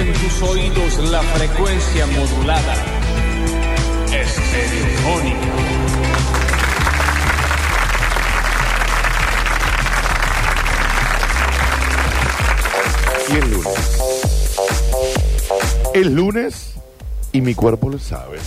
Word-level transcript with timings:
en 0.00 0.12
tus 0.14 0.42
oídos 0.42 0.98
la 1.10 1.20
frecuencia 1.20 2.06
modulada. 2.06 2.74
Estereofónica. 4.06 5.36
Y 13.28 13.36
el 13.36 13.50
lunes. 13.50 13.98
Es 15.92 16.06
lunes 16.06 16.74
y 17.32 17.40
mi 17.42 17.54
cuerpo 17.54 17.90
lo 17.90 17.98
sabe. 17.98 18.38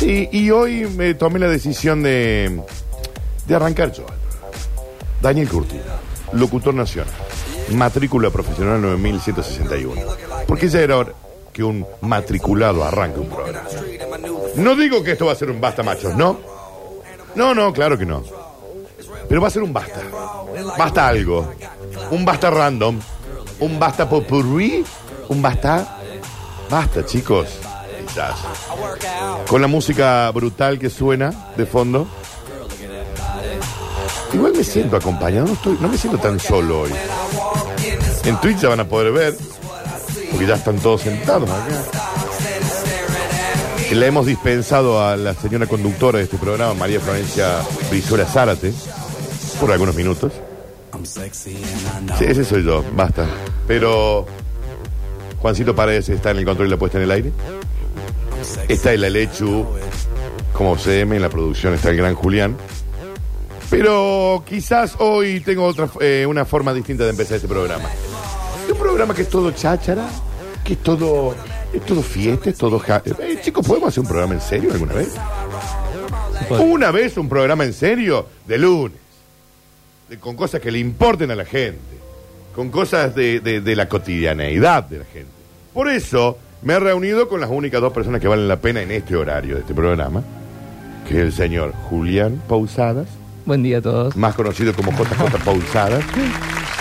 Y 0.00 0.50
hoy 0.50 0.86
me 0.96 1.14
tomé 1.14 1.40
la 1.40 1.48
decisión 1.48 2.02
de, 2.02 2.62
de 3.46 3.54
arrancar 3.54 3.92
yo. 3.92 4.06
Daniel 5.20 5.48
Curtino, 5.48 5.82
locutor 6.32 6.74
nacional, 6.74 7.12
matrícula 7.74 8.30
profesional 8.30 8.80
9161. 8.80 10.00
Porque 10.46 10.68
ya 10.68 10.80
era 10.80 10.98
hora 10.98 11.12
que 11.52 11.62
un 11.62 11.86
matriculado 12.00 12.84
arranque 12.84 13.20
un 13.20 13.28
programa. 13.28 13.68
No 14.56 14.74
digo 14.74 15.02
que 15.02 15.12
esto 15.12 15.26
va 15.26 15.32
a 15.32 15.36
ser 15.36 15.50
un 15.50 15.60
basta 15.60 15.82
machos, 15.82 16.16
¿no? 16.16 16.38
No, 17.34 17.54
no, 17.54 17.72
claro 17.72 17.96
que 17.98 18.06
no. 18.06 18.22
Pero 19.28 19.40
va 19.40 19.48
a 19.48 19.50
ser 19.50 19.62
un 19.62 19.72
basta. 19.72 20.00
Basta 20.78 21.08
algo. 21.08 21.52
Un 22.10 22.24
basta 22.24 22.50
random. 22.50 22.98
Un 23.60 23.78
basta 23.78 24.08
popurrí. 24.08 24.84
Un 25.28 25.40
basta. 25.40 25.98
Basta, 26.68 27.04
chicos. 27.06 27.48
Con 29.48 29.62
la 29.62 29.68
música 29.68 30.30
brutal 30.30 30.78
que 30.78 30.90
suena 30.90 31.52
de 31.56 31.66
fondo. 31.66 32.06
Igual 34.34 34.52
me 34.56 34.64
siento 34.64 34.96
acompañado. 34.96 35.46
No, 35.46 35.52
estoy, 35.52 35.78
no 35.80 35.88
me 35.88 35.98
siento 35.98 36.18
tan 36.18 36.38
solo 36.40 36.82
hoy. 36.82 36.90
En 38.24 38.40
Twitch 38.40 38.58
ya 38.58 38.68
van 38.68 38.80
a 38.80 38.84
poder 38.84 39.12
ver. 39.12 39.36
Porque 40.30 40.46
ya 40.46 40.54
están 40.54 40.78
todos 40.78 41.02
sentados 41.02 41.48
acá. 41.50 41.82
Le 43.92 44.06
hemos 44.06 44.24
dispensado 44.24 45.04
a 45.04 45.16
la 45.16 45.34
señora 45.34 45.66
conductora 45.66 46.16
de 46.16 46.24
este 46.24 46.38
programa, 46.38 46.72
María 46.72 46.98
Florencia 46.98 47.58
Brizuela 47.90 48.24
Zárate, 48.24 48.72
por 49.60 49.70
algunos 49.70 49.94
minutos. 49.94 50.32
Sí, 51.04 52.24
ese 52.26 52.42
soy 52.42 52.64
yo, 52.64 52.82
basta. 52.94 53.26
Pero 53.66 54.26
Juancito 55.40 55.76
Paredes 55.76 56.08
está 56.08 56.30
en 56.30 56.38
el 56.38 56.46
control 56.46 56.68
y 56.68 56.70
la 56.70 56.78
puesta 56.78 56.96
en 56.96 57.04
el 57.04 57.10
aire. 57.10 57.32
Está 58.68 58.94
el 58.94 59.04
Alechu 59.04 59.66
como 60.54 60.78
CM 60.78 61.16
en 61.16 61.22
la 61.22 61.28
producción, 61.28 61.74
está 61.74 61.90
el 61.90 61.98
gran 61.98 62.14
Julián. 62.14 62.56
Pero 63.72 64.44
quizás 64.46 64.96
hoy 64.98 65.40
tengo 65.40 65.64
otra 65.64 65.88
eh, 66.00 66.26
una 66.28 66.44
forma 66.44 66.74
distinta 66.74 67.04
de 67.04 67.10
empezar 67.10 67.36
este 67.36 67.48
programa. 67.48 67.88
Un 68.70 68.76
programa 68.78 69.14
que 69.14 69.22
es 69.22 69.28
todo 69.30 69.50
cháchara, 69.52 70.06
que 70.62 70.74
es 70.74 70.78
todo, 70.80 71.34
es 71.72 71.80
todo 71.86 72.02
fiesta, 72.02 72.50
es 72.50 72.58
todo... 72.58 72.78
ja- 72.78 73.02
Eh, 73.18 73.38
chicos, 73.42 73.66
¿podemos 73.66 73.88
hacer 73.88 74.00
un 74.02 74.08
programa 74.08 74.34
en 74.34 74.40
serio 74.42 74.72
alguna 74.72 74.92
vez? 74.92 75.08
Una 76.60 76.90
vez 76.90 77.16
un 77.16 77.30
programa 77.30 77.64
en 77.64 77.72
serio 77.72 78.26
de 78.46 78.58
lunes. 78.58 78.98
De- 80.10 80.18
con 80.18 80.36
cosas 80.36 80.60
que 80.60 80.70
le 80.70 80.78
importen 80.78 81.30
a 81.30 81.34
la 81.34 81.46
gente. 81.46 81.80
Con 82.54 82.68
cosas 82.70 83.14
de, 83.14 83.40
de- 83.40 83.62
de 83.62 83.74
la 83.76 83.88
cotidianeidad 83.88 84.84
de 84.84 84.98
la 84.98 85.04
gente. 85.06 85.30
Por 85.72 85.88
eso 85.88 86.36
me 86.60 86.74
he 86.74 86.78
reunido 86.78 87.26
con 87.26 87.40
las 87.40 87.48
únicas 87.48 87.80
dos 87.80 87.94
personas 87.94 88.20
que 88.20 88.28
valen 88.28 88.48
la 88.48 88.60
pena 88.60 88.82
en 88.82 88.90
este 88.90 89.16
horario 89.16 89.54
de 89.54 89.62
este 89.62 89.72
programa. 89.72 90.22
Que 91.08 91.14
es 91.14 91.20
el 91.22 91.32
señor 91.32 91.72
Julián 91.88 92.42
Pausadas, 92.48 93.06
Buen 93.44 93.62
día 93.62 93.78
a 93.78 93.80
todos. 93.82 94.16
más 94.16 94.34
conocido 94.34 94.72
como 94.74 94.92
JJ 94.92 95.38
Pausadas. 95.44 96.04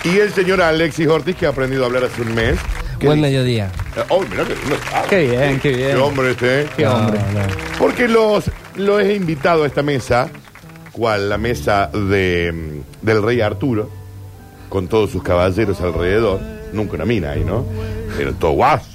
Y 0.03 0.17
el 0.19 0.31
señor 0.33 0.61
Alexis 0.61 1.07
Ortiz, 1.07 1.35
que 1.35 1.45
ha 1.45 1.49
aprendido 1.49 1.83
a 1.83 1.87
hablar 1.87 2.03
hace 2.05 2.21
un 2.21 2.33
mes. 2.35 2.57
Buen 3.01 3.17
dice- 3.17 3.29
mediodía. 3.29 3.71
Oh, 4.09 4.21
mirá 4.21 4.43
que 4.45 4.55
lindo 4.55 4.75
está. 4.75 5.03
Qué 5.09 5.27
bien, 5.29 5.59
qué 5.59 5.69
bien. 5.69 5.89
Qué 5.89 5.95
hombre 5.97 6.31
este, 6.31 6.61
¿eh? 6.61 6.67
Qué 6.77 6.87
hombre. 6.87 7.19
Porque 7.79 8.07
los, 8.07 8.45
los 8.75 9.01
he 9.01 9.15
invitado 9.15 9.63
a 9.63 9.67
esta 9.67 9.81
mesa, 9.83 10.29
cual 10.91 11.29
la 11.29 11.37
mesa 11.37 11.87
de, 11.87 12.51
mm, 13.01 13.05
del 13.05 13.23
rey 13.23 13.41
Arturo, 13.41 13.89
con 14.69 14.87
todos 14.87 15.09
sus 15.11 15.23
caballeros 15.23 15.81
alrededor. 15.81 16.39
Nunca 16.73 16.93
una 16.95 17.05
mina 17.05 17.31
ahí, 17.31 17.43
¿no? 17.43 17.65
Pero 18.17 18.33
todo 18.33 18.51
guaso. 18.51 18.87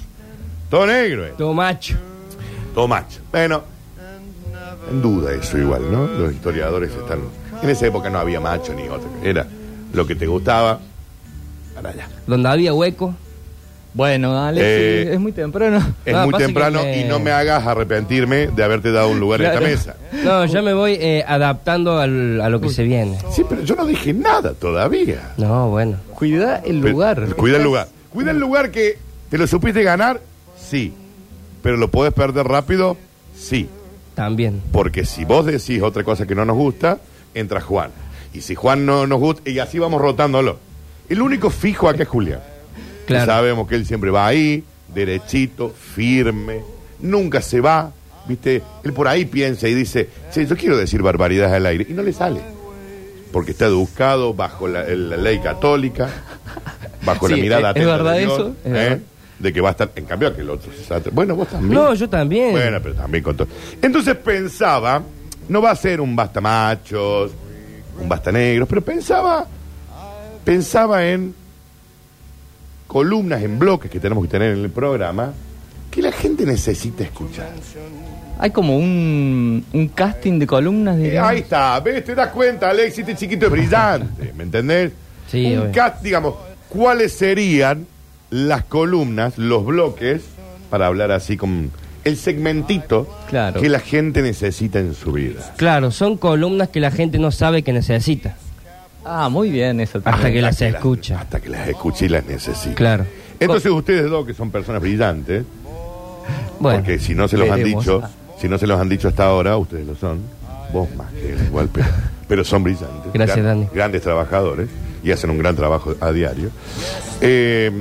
Todo 0.69 0.87
negro, 0.87 1.25
¿eh? 1.25 1.33
Todo 1.37 1.53
macho. 1.53 1.95
Todo 2.73 2.87
macho. 2.87 3.19
Bueno, 3.31 3.63
en 4.89 5.01
duda 5.01 5.33
eso 5.33 5.57
igual, 5.57 5.91
¿no? 5.91 6.07
Los 6.07 6.33
historiadores 6.33 6.91
están... 6.91 7.19
En 7.61 7.69
esa 7.69 7.87
época 7.87 8.09
no 8.09 8.19
había 8.19 8.39
macho 8.39 8.73
ni 8.73 8.87
otra. 8.87 9.09
Era 9.23 9.45
lo 9.93 10.05
que 10.05 10.15
te 10.15 10.27
gustaba 10.27 10.79
para 11.75 11.89
allá. 11.89 12.07
Donde 12.25 12.49
había 12.49 12.73
hueco. 12.73 13.13
Bueno, 13.93 14.39
Alex, 14.39 14.63
Eh, 14.63 15.13
es 15.13 15.19
muy 15.19 15.31
temprano. 15.31 15.77
Es 16.05 16.13
No, 16.13 16.25
muy 16.25 16.33
temprano 16.35 16.83
me- 16.83 17.01
y 17.01 17.03
no 17.05 17.19
me 17.19 17.31
hagas 17.31 17.65
arrepentirme 17.65 18.47
de 18.47 18.63
haberte 18.63 18.91
dado 18.91 19.09
un 19.09 19.19
lugar 19.19 19.39
Claro. 19.39 19.65
en 19.65 19.71
esta 19.73 19.95
mesa. 20.11 20.23
No, 20.23 20.45
ya 20.45 20.61
me 20.61 20.73
voy 20.75 20.97
eh, 20.99 21.23
adaptando 21.27 21.97
al- 21.97 22.39
a 22.41 22.49
lo 22.49 22.61
que 22.61 22.69
se 22.69 22.83
viene. 22.83 23.17
Sí, 23.31 23.43
pero 23.49 23.63
yo 23.63 23.75
no 23.75 23.85
dije 23.85 24.13
nada 24.13 24.53
todavía. 24.53 25.33
No, 25.37 25.69
bueno. 25.69 25.97
Cuida 26.13 26.57
el 26.57 26.79
Pero- 26.81 26.91
lugar. 26.93 27.25
Cuida 27.35 27.57
el 27.57 27.63
lugar. 27.63 27.87
Cuida 28.13 28.31
el 28.31 28.37
lugar 28.39 28.69
que 28.69 28.99
te 29.31 29.37
lo 29.39 29.47
supiste 29.47 29.81
ganar, 29.81 30.21
sí. 30.59 30.93
Pero 31.63 31.77
lo 31.77 31.89
puedes 31.89 32.13
perder 32.13 32.45
rápido, 32.47 32.97
sí. 33.35 33.67
También. 34.13 34.61
Porque 34.71 35.05
si 35.05 35.25
vos 35.25 35.45
decís 35.45 35.81
otra 35.81 36.03
cosa 36.03 36.27
que 36.27 36.35
no 36.35 36.45
nos 36.45 36.55
gusta, 36.55 36.99
entra 37.39 37.61
Juan. 37.61 37.91
Y 38.33 38.41
si 38.41 38.55
Juan 38.55 38.85
no 38.85 39.07
nos 39.07 39.19
gusta, 39.19 39.49
y 39.49 39.59
así 39.59 39.79
vamos 39.79 40.01
rotándolo. 40.01 40.59
El 41.09 41.21
único 41.21 41.49
fijo 41.49 41.87
acá 41.89 42.03
es 42.03 42.09
Julián. 42.09 42.41
Que 43.05 43.13
Claro. 43.13 43.25
sabemos 43.31 43.67
que 43.67 43.75
él 43.75 43.85
siempre 43.85 44.11
va 44.11 44.27
ahí, 44.27 44.63
derechito, 44.93 45.69
firme, 45.69 46.61
nunca 46.99 47.41
se 47.41 47.61
va. 47.61 47.91
¿Viste? 48.27 48.61
Él 48.83 48.91
por 48.91 49.07
ahí 49.07 49.23
piensa 49.25 49.69
y 49.69 49.73
dice, 49.73 50.09
sí, 50.31 50.45
yo 50.45 50.57
quiero 50.57 50.75
decir 50.75 51.01
barbaridades 51.01 51.53
al 51.53 51.65
aire. 51.65 51.85
Y 51.89 51.93
no 51.93 52.03
le 52.03 52.11
sale. 52.11 52.41
Porque 53.31 53.51
está 53.51 53.65
educado 53.65 54.33
bajo 54.33 54.67
la, 54.67 54.83
ley 54.83 55.39
católica, 55.39 56.09
bajo 57.05 57.27
la 57.29 57.37
mirada 57.37 57.69
¿es 57.69 57.75
atenta 57.77 57.91
verdad 57.91 58.13
de 58.13 58.19
Dios, 58.19 58.33
eso? 58.33 58.47
¿Es 58.49 58.65
¿eh? 58.65 58.69
verdad? 58.71 58.99
De 59.39 59.53
que 59.53 59.61
va 59.61 59.69
a 59.69 59.71
estar, 59.71 59.91
en 59.95 60.05
cambio, 60.05 60.29
aquel 60.29 60.49
otro 60.49 60.71
se 60.73 61.09
Bueno, 61.11 61.35
vos 61.35 61.47
también. 61.47 61.73
No, 61.73 61.93
yo 61.93 62.09
también. 62.09 62.51
Bueno, 62.51 62.79
pero 62.81 62.95
también 62.95 63.23
con 63.23 63.37
todo. 63.37 63.47
Entonces 63.81 64.15
pensaba, 64.15 65.01
no 65.49 65.61
va 65.61 65.71
a 65.71 65.75
ser 65.75 66.01
un 66.01 66.15
basta 66.15 66.41
machos, 66.41 67.31
un 67.99 68.07
basta 68.09 68.31
negros, 68.31 68.67
pero 68.69 68.81
pensaba, 68.81 69.45
pensaba 70.43 71.05
en 71.07 71.33
columnas, 72.87 73.41
en 73.43 73.59
bloques 73.59 73.91
que 73.91 73.99
tenemos 73.99 74.23
que 74.25 74.29
tener 74.31 74.53
en 74.53 74.63
el 74.63 74.69
programa, 74.69 75.33
que 75.91 76.01
la 76.01 76.11
gente 76.11 76.45
necesita 76.45 77.03
escuchar. 77.03 77.49
Hay 78.39 78.51
como 78.51 78.77
un, 78.77 79.65
un 79.73 79.87
casting 79.89 80.37
de 80.39 80.45
columnas, 80.45 80.97
Eh, 80.97 81.03
digamos. 81.09 81.31
ahí 81.31 81.39
está, 81.39 81.79
¿ves? 81.79 82.03
Te 82.05 82.13
das 82.13 82.29
cuenta, 82.29 82.69
Alex, 82.69 82.99
este 82.99 83.15
chiquito 83.15 83.47
es 83.47 83.51
brillante, 83.51 84.31
¿me 84.35 84.43
entendés? 84.43 84.91
Sí, 85.29 85.55
un 85.57 85.71
cast, 85.71 86.01
digamos, 86.03 86.35
¿cuáles 86.69 87.13
serían 87.13 87.87
las 88.29 88.63
columnas, 88.65 89.37
los 89.37 89.65
bloques, 89.65 90.21
para 90.69 90.85
hablar 90.87 91.11
así 91.11 91.35
con 91.35 91.71
el 92.07 92.17
segmentito 92.17 93.07
Claro. 93.29 93.59
que 93.61 93.69
la 93.69 93.79
gente 93.79 94.21
necesita 94.21 94.79
en 94.79 94.93
su 94.93 95.11
vida? 95.11 95.53
Claro, 95.57 95.91
son 95.91 96.17
columnas 96.17 96.69
que 96.69 96.79
la 96.79 96.91
gente 96.91 97.19
no 97.19 97.31
sabe 97.31 97.63
que 97.63 97.73
necesita. 97.73 98.35
Ah, 99.05 99.29
muy 99.29 99.49
bien 99.51 99.79
eso. 99.79 99.99
Hasta 99.99 100.11
también. 100.11 100.33
que 100.33 100.41
las 100.41 100.61
escucha. 100.61 101.19
hasta 101.21 101.39
que 101.39 101.49
las 101.49 101.67
escuche 101.67 102.05
y 102.05 102.09
las 102.09 102.25
necesite. 102.25 102.75
Claro. 102.75 103.05
Entonces 103.39 103.71
ustedes 103.71 104.09
dos 104.09 104.25
que 104.25 104.33
son 104.33 104.49
personas 104.51 104.81
brillantes, 104.81 105.43
Bueno. 106.59 106.79
porque 106.79 106.99
si 106.99 107.13
no 107.15 107.27
se 107.27 107.37
los 107.37 107.49
han 107.49 107.63
dicho, 107.63 108.01
si 108.41 108.49
no 108.49 108.57
se 108.57 108.67
los 108.67 108.79
han 108.79 108.89
dicho 108.89 109.07
hasta 109.07 109.25
ahora, 109.25 109.55
ustedes 109.57 109.85
lo 109.85 109.95
son. 109.95 110.19
Vos 110.73 110.89
más 110.97 111.11
que 111.13 111.31
él 111.31 111.39
igual, 111.45 111.69
pero, 111.71 111.87
pero 112.27 112.43
son 112.43 112.63
brillantes. 112.63 113.13
Gracias, 113.13 113.45
Dani. 113.45 113.67
Grandes 113.73 114.01
trabajadores 114.01 114.67
y 115.03 115.11
hacen 115.11 115.29
un 115.29 115.37
gran 115.37 115.55
trabajo 115.55 115.95
a 116.01 116.11
diario. 116.11 116.49
Eh, 117.21 117.71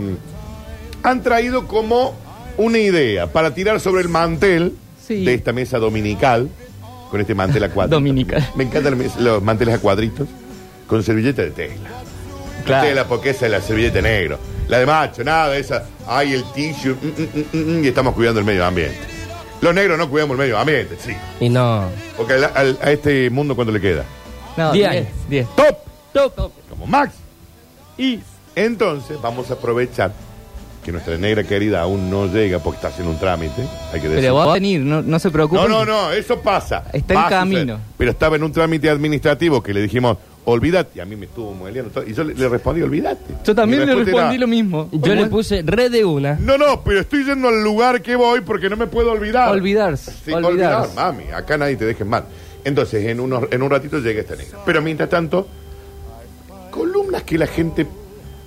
han 1.03 1.23
traído 1.23 1.67
como 1.67 2.15
una 2.59 2.79
idea 2.79 3.27
para 3.27 3.55
tirar 3.55 3.81
sobre 3.81 4.03
el 4.03 4.09
mantel 4.09 4.75
Sí. 5.07 5.25
de 5.25 5.35
esta 5.35 5.53
mesa 5.53 5.79
dominical, 5.79 6.49
con 7.11 7.21
este 7.21 7.35
mantel 7.35 7.65
a 7.65 7.69
cuadritos. 7.71 7.97
Dominical. 8.01 8.51
Me 8.57 8.65
encantan 8.65 8.99
los- 8.99 9.17
los 9.17 9.43
manteles 9.43 9.75
a 9.75 9.79
cuadritos, 9.79 10.27
con 10.87 11.03
servilleta 11.03 11.43
de 11.43 11.51
tela. 11.51 11.75
Claro. 12.65 12.89
Tela, 12.89 13.07
porque 13.07 13.31
esa 13.31 13.47
es 13.47 13.53
la 13.53 13.61
servilleta 13.61 14.01
negro. 14.03 14.39
La 14.69 14.79
de 14.81 14.87
macho, 14.87 15.23
nada, 15.23 15.57
esa. 15.57 15.85
Hay 16.09 16.33
el 16.35 16.43
tissue, 16.53 16.95
mm, 17.01 17.07
mm, 17.07 17.59
mm, 17.59 17.79
mm, 17.81 17.85
y 17.85 17.89
estamos 17.89 18.15
cuidando 18.15 18.41
el 18.41 18.47
medio 18.47 18.65
ambiente. 18.65 18.99
Los 19.61 19.73
negros 19.75 19.97
no 19.97 20.11
cuidamos 20.11 20.35
el 20.35 20.39
medio 20.39 20.59
ambiente, 20.59 20.97
sí. 20.99 21.13
Y 21.41 21.49
no. 21.49 21.85
Porque 22.17 22.33
al- 22.35 22.51
al- 22.55 22.79
a 22.83 22.91
este 22.91 23.31
mundo, 23.31 23.55
¿cuánto 23.55 23.73
le 23.73 23.81
queda? 23.81 24.05
No, 24.57 24.73
Diez. 24.73 24.91
10. 24.91 25.07
10. 25.29 25.47
¡Top! 25.55 25.77
Top. 26.35 26.53
Como 26.69 26.87
Max. 26.87 27.13
Y 27.97 28.21
entonces 28.57 29.17
vamos 29.23 29.51
a 29.51 29.55
aprovechar 29.55 30.13
que 30.87 30.93
nuestra 30.93 31.19
negra 31.19 31.43
querida 31.43 31.81
aún 31.81 32.09
no 32.09 32.29
llega 32.29 32.61
porque 32.61 32.77
está 32.77 32.89
haciendo 32.89 33.11
un 33.11 33.19
trámite. 33.19 33.61
Hay 33.93 34.01
que 34.01 34.09
decir. 34.09 34.23
Pero 34.23 34.37
va 34.37 34.45
a 34.45 34.55
venir, 34.55 34.81
no, 34.83 35.03
no 35.03 35.19
se 35.19 35.33
preocupe. 35.33 35.61
No, 35.61 35.67
no, 35.67 35.85
no, 35.85 36.13
eso 36.13 36.41
pasa. 36.41 36.85
Está 36.93 37.25
en 37.25 37.29
camino. 37.29 37.81
Pero 37.99 38.13
estaba 38.13 38.37
en 38.37 38.45
un 38.45 38.53
trámite 38.53 38.89
administrativo 38.89 39.61
que 39.61 39.75
le 39.75 39.83
dijimos, 39.83 40.17
olvídate. 40.45 40.99
Y 40.99 41.01
a 41.01 41.05
mí 41.05 41.17
me 41.17 41.27
estuvo 41.27 41.53
moleando 41.53 41.91
todo. 41.91 42.07
Y 42.07 42.15
yo 42.15 42.23
le, 42.23 42.35
le 42.35 42.49
respondí, 42.49 42.83
olvídate. 42.83 43.35
Yo 43.45 43.53
también 43.53 43.81
Mi 43.81 43.87
le 43.87 43.95
respuesta 43.97 44.13
respondí 44.13 44.37
era, 44.37 44.41
lo 44.41 44.47
mismo. 44.47 44.89
Yo 44.93 45.15
le 45.17 45.27
puse 45.27 45.63
red 45.67 45.91
de 45.91 46.05
una. 46.05 46.35
No, 46.37 46.57
no, 46.57 46.85
pero 46.85 47.01
estoy 47.01 47.25
yendo 47.25 47.49
al 47.49 47.65
lugar 47.65 48.01
que 48.01 48.15
voy 48.15 48.43
porque 48.43 48.71
no 48.71 48.77
me 48.77 48.87
puedo 48.87 49.11
olvidar. 49.11 49.51
Olvidarse. 49.51 50.13
Sí, 50.13 50.33
olvidarse. 50.33 50.47
olvidar, 50.47 50.89
mami. 50.95 51.25
Acá 51.35 51.59
nadie 51.59 51.75
te 51.75 51.85
deje 51.85 52.05
mal. 52.05 52.27
Entonces, 52.63 53.05
en, 53.07 53.19
unos, 53.19 53.47
en 53.51 53.61
un 53.61 53.71
ratito 53.71 53.99
llega 53.99 54.21
esta 54.21 54.37
negra. 54.37 54.61
Pero 54.65 54.81
mientras 54.83 55.11
tanto, 55.11 55.49
columnas 56.71 57.25
que 57.25 57.39
la 57.39 57.49
gente 57.49 57.85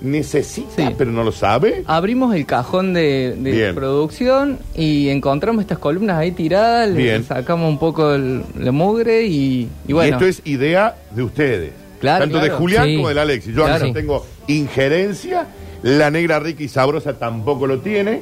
necesita, 0.02 0.70
Sí. 0.76 0.96
pero 0.98 1.12
no 1.12 1.24
lo 1.24 1.32
sabe. 1.32 1.84
Abrimos 1.88 2.34
el 2.36 2.46
cajón 2.46 2.94
de, 2.94 3.36
de 3.38 3.52
Bien. 3.52 3.76
producción 3.76 4.60
y 4.76 5.10
encontramos 5.10 5.62
estas 5.62 5.80
columnas 5.80 6.18
ahí 6.18 6.32
tiradas, 6.32 6.90
le 6.90 7.22
sacamos 7.24 7.70
un 7.70 7.78
poco 7.80 8.14
el- 8.14 8.44
la 8.58 8.72
mugre 8.72 9.26
y, 9.26 9.68
y 9.88 9.94
bueno. 9.94 10.10
Y 10.10 10.14
esto 10.14 10.26
es 10.26 10.42
idea 10.46 10.96
de 11.12 11.24
ustedes. 11.24 11.72
Claro, 12.00 12.24
Tanto 12.24 12.38
de 12.38 12.44
claro. 12.46 12.58
Julián 12.60 12.86
Sí. 12.86 12.96
como 12.96 13.10
del 13.10 13.18
Alexis. 13.18 13.54
Yo 13.54 13.64
acá 13.64 13.74
Claro. 13.76 13.88
no 13.88 13.94
tengo 13.94 14.26
injerencia. 14.48 15.48
La 15.84 16.10
negra 16.12 16.40
rica 16.40 16.64
y 16.64 16.68
sabrosa 16.68 17.18
tampoco 17.18 17.68
lo 17.68 17.80
tiene. 17.80 18.22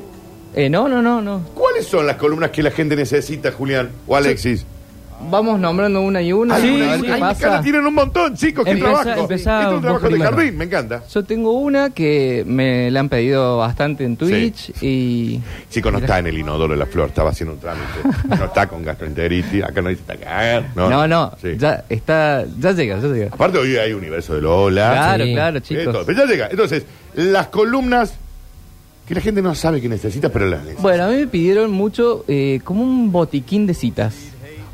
Eh, 0.56 0.70
no, 0.70 0.88
no, 0.88 1.02
no, 1.02 1.22
no. 1.22 1.44
¿Cuáles 1.54 1.86
son 1.86 2.08
las 2.08 2.16
columnas 2.16 2.50
que 2.52 2.64
la 2.64 2.72
gente 2.72 2.96
necesita, 2.96 3.52
Julián 3.52 3.90
o 4.08 4.16
Alexis? 4.16 4.66
Vamos 5.30 5.60
nombrando 5.60 6.02
una 6.02 6.22
y 6.22 6.32
una. 6.32 6.56
Ay, 6.56 6.70
a 6.70 6.86
ver 6.86 6.90
ay, 6.92 7.02
qué 7.02 7.12
ay, 7.14 7.20
pasa. 7.20 7.48
acá 7.56 7.62
tienen 7.64 7.86
un 7.86 7.94
montón, 7.94 8.36
chicos. 8.36 8.64
¿Qué 8.64 8.72
Empezá- 8.72 9.02
trabajo? 9.04 9.22
empezá 9.22 9.62
Esto 9.62 9.62
es 9.62 9.68
un 9.68 9.74
vos 9.74 9.82
trabajo 9.82 10.04
de 10.06 10.10
primero. 10.12 10.32
jardín, 10.36 10.58
me 10.58 10.66
encanta. 10.66 11.04
Yo 11.12 11.24
tengo 11.24 11.52
una 11.54 11.90
que 11.90 12.44
me 12.46 12.92
la 12.92 13.00
han 13.00 13.10
pedido 13.10 13.58
bastante 13.58 14.04
en 14.06 14.16
Twitch 14.16 14.72
y... 14.82 15.42
Chicos, 15.72 15.92
no 15.92 15.98
está 16.00 16.20
en 16.20 16.28
el 16.28 16.38
inodoro 16.38 16.74
de 16.74 16.80
la 16.80 16.86
flor, 16.86 17.10
estaba 17.10 17.32
haciendo 17.32 17.56
un 17.56 17.60
trámite. 17.60 17.86
No 18.40 18.46
está 18.46 18.68
con 18.68 18.84
gastroenteritis, 18.84 19.64
acá 19.64 19.82
no 19.82 19.90
dice 19.90 20.02
está 20.02 20.16
cagar. 20.18 20.70
No, 20.76 20.90
No, 20.90 21.08
no, 21.08 21.32
Sí. 21.42 21.50
ya 21.58 21.84
está, 21.90 22.46
ya 22.60 22.72
llega, 22.74 23.00
ya 23.00 23.08
llega. 23.08 23.28
Aparte 23.34 23.58
hoy 23.58 23.76
hay 23.76 23.94
universo 23.94 24.36
de 24.36 24.42
Lola. 24.42 24.92
Claro, 24.92 25.26
Sí. 25.26 25.34
claro, 25.34 25.58
Esto, 25.58 25.76
chicos. 25.76 26.04
pero 26.06 26.18
ya 26.20 26.26
llega. 26.32 26.48
Entonces, 26.52 26.86
las 27.16 27.48
columnas 27.48 28.14
que 29.08 29.16
la 29.16 29.22
gente 29.22 29.42
no 29.42 29.56
sabe 29.56 29.80
que 29.82 29.88
necesita, 29.90 30.30
pero 30.30 30.46
las 30.48 30.60
necesita. 30.60 30.82
Bueno, 30.82 31.06
a 31.06 31.08
mí 31.08 31.16
me 31.16 31.28
pidieron 31.28 31.72
mucho 31.72 32.26
eh, 32.28 32.60
como 32.64 32.84
un 32.84 33.12
botiquín 33.12 33.66
de 33.66 33.74
citas. 33.74 34.14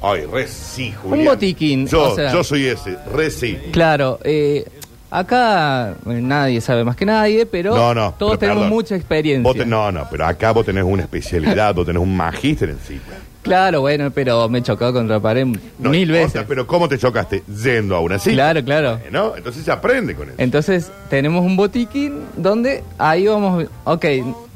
Ay, 0.03 0.25
re 0.25 0.47
sí, 0.47 0.91
Julián. 1.01 1.19
Un 1.21 1.25
botiquín, 1.25 1.87
Yo, 1.87 2.11
o 2.11 2.15
sea- 2.15 2.31
yo 2.33 2.43
soy 2.43 2.67
ese, 2.67 2.97
re 3.13 3.31
sí. 3.31 3.57
Claro, 3.71 4.19
eh, 4.23 4.65
acá 5.09 5.95
nadie 6.05 6.59
sabe 6.59 6.83
más 6.83 6.95
que 6.95 7.05
nadie, 7.05 7.45
pero 7.45 7.75
No, 7.75 7.93
no. 7.93 8.13
todos 8.17 8.33
pero 8.33 8.39
tenemos 8.39 8.63
perdón. 8.63 8.69
mucha 8.77 8.95
experiencia. 8.95 9.43
Vos 9.43 9.55
te- 9.55 9.65
no, 9.65 9.91
no, 9.91 10.05
pero 10.11 10.25
acá 10.25 10.51
vos 10.51 10.65
tenés 10.65 10.83
una 10.83 11.03
especialidad, 11.03 11.73
vos 11.73 11.85
tenés 11.85 12.01
un 12.01 12.15
magíster 12.17 12.69
en 12.69 12.79
cita. 12.79 13.13
Claro, 13.43 13.81
bueno, 13.81 14.09
pero 14.09 14.47
me 14.47 14.59
he 14.59 14.61
chocado 14.61 14.93
contra 14.93 15.17
la 15.17 15.21
pared 15.21 15.45
No 15.77 15.89
mil 15.89 16.09
veces. 16.09 16.45
Pero 16.47 16.65
¿cómo 16.65 16.87
te 16.87 16.97
chocaste? 16.97 17.43
Yendo 17.63 17.93
a 17.95 17.99
una 17.99 18.17
cita. 18.17 18.33
Claro, 18.35 18.63
claro. 18.63 18.99
¿No? 19.11 19.35
Entonces 19.35 19.65
se 19.65 19.71
aprende 19.71 20.15
con 20.15 20.27
eso. 20.29 20.35
Entonces 20.37 20.89
tenemos 21.09 21.43
un 21.45 21.57
botiquín 21.57 22.21
donde 22.37 22.83
ahí 22.97 23.27
vamos, 23.27 23.65
ok, 23.83 24.05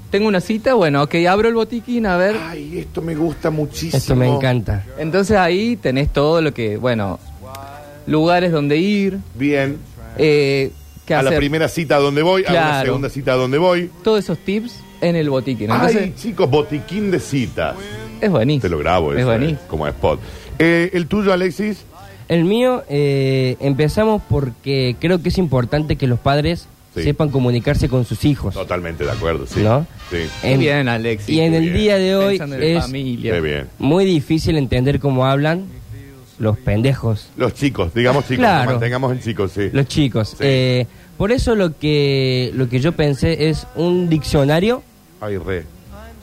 tengo 0.10 0.28
una 0.28 0.40
cita, 0.42 0.74
bueno, 0.74 1.04
ok, 1.04 1.16
abro 1.30 1.48
el 1.48 1.54
botiquín 1.56 2.06
a 2.06 2.18
ver. 2.18 2.36
Ay, 2.42 2.80
esto 2.80 3.02
me 3.02 3.16
gusta 3.16 3.50
muchísimo. 3.50 3.98
Esto 3.98 4.16
me 4.16 4.28
encanta. 4.28 4.86
Entonces 4.98 5.38
ahí 5.38 5.76
tenés 5.76 6.12
todo 6.14 6.42
lo 6.42 6.54
que, 6.54 6.78
bueno, 6.78 7.20
lugares 8.06 8.52
donde 8.52 8.78
ir, 8.78 9.20
Bien. 9.36 9.78
eh, 10.18 10.72
qué 11.06 11.14
A 11.16 11.22
la 11.24 11.30
hacer, 11.30 11.40
primera 11.40 11.68
cita 11.68 11.98
a 11.98 12.00
donde 12.00 12.22
voy, 12.22 12.44
a 12.46 12.52
la 12.52 12.60
Claro. 12.70 12.86
segunda 12.86 13.10
cita 13.10 13.34
a 13.34 13.36
donde 13.36 13.58
voy. 13.58 13.90
todos 14.04 14.20
esos 14.24 14.38
tips 14.40 14.80
en 15.02 15.16
el 15.16 15.30
botiquín. 15.30 15.70
Entonces 15.72 15.98
Ay, 16.04 16.14
chicos, 16.18 16.50
botiquín 16.50 17.12
de 17.12 17.20
citas. 17.20 17.76
es 18.22 18.30
buenísimo. 18.30 18.62
Te 18.62 18.70
lo 18.70 18.78
grabo 18.80 19.14
Es 19.14 19.20
eso, 19.20 19.32
eh, 19.34 19.38
buenísimo. 19.38 19.60
como 19.68 19.88
spot. 19.88 20.20
Eh, 20.60 20.90
¿El 20.94 21.08
tuyo, 21.08 21.34
Alexis? 21.34 21.84
El 22.30 22.44
mío, 22.46 22.84
eh, 22.90 23.56
empezamos 23.60 24.22
porque 24.28 24.96
creo 25.00 25.22
que 25.22 25.30
es 25.30 25.38
importante 25.38 25.96
que 25.96 26.08
los 26.08 26.20
padres 26.20 26.68
Sí. 26.98 27.04
sepan 27.04 27.30
comunicarse 27.30 27.88
con 27.90 28.06
sus 28.06 28.24
hijos. 28.26 28.54
Totalmente 28.54 29.04
de 29.06 29.12
acuerdo, 29.12 29.46
sí. 29.48 29.62
¿No? 29.62 29.86
Sí. 30.10 30.18
En- 30.44 30.60
bien, 30.60 30.88
Alexis. 30.90 31.30
Y 31.30 31.40
en 31.42 31.50
Muy 31.52 31.58
el 31.58 31.64
bien. 31.66 31.78
día 31.78 31.98
de 31.98 32.16
hoy 32.16 32.38
Pensando 32.38 32.66
es 32.66 32.82
familia. 32.84 33.40
Bien. 33.40 33.68
muy 33.80 34.06
difícil 34.06 34.58
entender 34.58 35.00
cómo 35.00 35.26
hablan 35.26 35.66
los 36.40 36.58
pendejos, 36.60 37.30
Los 37.36 37.54
chicos, 37.56 37.94
digamos 37.96 38.24
chicos, 38.26 38.38
Claro. 38.38 38.72
mantengamos 38.72 39.12
en 39.12 39.20
chicos, 39.22 39.52
sí. 39.54 39.70
los 39.74 39.88
chicos. 39.88 40.30
Sí. 40.30 40.36
Eh, 40.42 40.88
por 41.18 41.32
eso 41.32 41.56
lo 41.56 41.78
que, 41.80 42.52
lo 42.54 42.70
que 42.70 42.80
yo 42.80 42.92
pensé 42.92 43.50
es 43.50 43.66
un 43.76 44.08
diccionario 44.08 44.84
Ay, 45.20 45.38
re. 45.40 45.64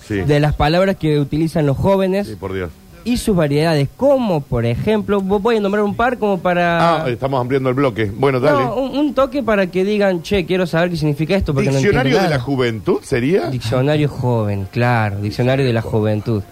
Sí. 0.06 0.16
de 0.16 0.38
las 0.38 0.54
palabras 0.54 0.96
que 0.96 1.18
utilizan 1.18 1.66
los 1.66 1.76
jóvenes 1.76 2.28
Sí, 2.28 2.36
por 2.36 2.52
Dios. 2.52 2.70
Y 3.04 3.16
sus 3.18 3.36
variedades, 3.36 3.88
como 3.96 4.40
por 4.40 4.64
ejemplo, 4.66 5.20
vo- 5.20 5.40
voy 5.40 5.56
a 5.56 5.60
nombrar 5.60 5.84
un 5.84 5.94
par 5.94 6.18
como 6.18 6.38
para... 6.38 7.02
Ah, 7.04 7.08
estamos 7.08 7.40
ampliando 7.40 7.68
el 7.68 7.74
bloque. 7.74 8.10
Bueno, 8.14 8.40
dale. 8.40 8.64
No, 8.64 8.76
un, 8.76 8.96
un 8.98 9.14
toque 9.14 9.42
para 9.42 9.66
que 9.68 9.84
digan, 9.84 10.22
che, 10.22 10.46
quiero 10.46 10.66
saber 10.66 10.90
qué 10.90 10.96
significa 10.96 11.36
esto. 11.36 11.52
Porque 11.54 11.70
¿Diccionario 11.70 12.12
no 12.12 12.16
de 12.18 12.24
la 12.24 12.30
nada. 12.30 12.40
juventud 12.42 12.98
sería? 13.02 13.48
Diccionario 13.50 14.08
joven, 14.08 14.66
claro, 14.72 15.20
diccionario 15.20 15.64
de 15.66 15.72
la 15.72 15.82
juventud. 15.82 16.42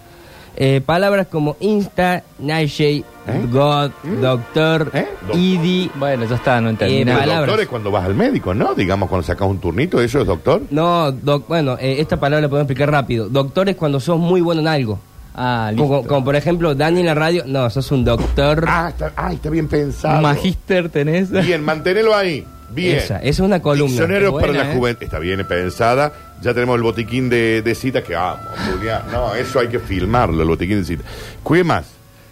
Eh, 0.55 0.81
palabras 0.85 1.25
como 1.27 1.55
Insta, 1.61 2.21
Nightshade, 2.37 3.03
God, 3.51 3.89
Doctor, 4.21 4.91
¿Eh? 4.93 5.07
Idi. 5.33 5.89
Bueno, 5.95 6.25
ya 6.25 6.35
está, 6.35 6.61
no 6.61 6.69
entendí 6.69 6.97
Eh, 6.97 7.05
nada. 7.05 7.17
El 7.17 7.23
palabras. 7.23 7.47
doctor 7.47 7.63
es 7.63 7.67
cuando 7.69 7.89
vas 7.89 8.05
al 8.05 8.13
médico, 8.13 8.53
¿no? 8.53 8.75
Digamos, 8.75 9.09
cuando 9.09 9.25
sacas 9.25 9.47
un 9.47 9.57
turnito, 9.57 9.99
¿eso 9.99 10.21
es 10.21 10.27
doctor? 10.27 10.61
No, 10.69 11.11
doc, 11.11 11.47
bueno, 11.47 11.75
eh, 11.79 11.95
esta 11.99 12.17
palabra 12.19 12.41
la 12.43 12.49
podemos 12.49 12.69
explicar 12.69 12.91
rápido. 12.91 13.29
Doctor 13.29 13.67
es 13.69 13.75
cuando 13.75 13.99
sos 13.99 14.19
muy 14.19 14.41
bueno 14.41 14.61
en 14.61 14.67
algo. 14.67 14.99
Ah, 15.35 15.69
listo. 15.71 15.87
Como, 15.87 16.07
como 16.07 16.25
por 16.25 16.35
ejemplo, 16.35 16.75
Dani 16.75 16.99
en 16.99 17.05
la 17.07 17.15
radio, 17.15 17.43
no, 17.47 17.69
sos 17.69 17.91
un 17.91 18.05
doctor. 18.05 18.65
Ah, 18.67 18.89
está, 18.89 19.11
ay, 19.15 19.35
está 19.35 19.49
bien 19.49 19.67
pensado. 19.67 20.21
Magíster 20.21 20.89
tenés. 20.89 21.31
Bien, 21.31 21.63
manténelo 21.63 22.15
ahí. 22.15 22.45
Bien. 22.71 22.97
Esa, 22.97 23.17
esa 23.17 23.27
es 23.29 23.39
una 23.39 23.61
columna. 23.61 23.91
Diccionario 23.91 24.31
buena, 24.31 24.47
para 24.47 24.63
la 24.63 24.71
¿eh? 24.71 24.75
juventud. 24.75 25.03
Está 25.03 25.19
bien 25.19 25.45
pensada. 25.47 26.13
Ya 26.41 26.53
tenemos 26.53 26.75
el 26.75 26.83
botiquín 26.83 27.29
de, 27.29 27.61
de 27.61 27.75
citas 27.75 28.03
que 28.03 28.15
vamos, 28.15 28.45
Julián. 28.71 29.03
No, 29.11 29.33
eso 29.33 29.59
hay 29.59 29.69
que 29.69 29.79
filmarlo, 29.79 30.41
el 30.41 30.47
botiquín 30.47 30.79
de 30.79 30.85
citas. 30.85 31.05
¿Qué 31.47 31.63
más? 31.63 31.85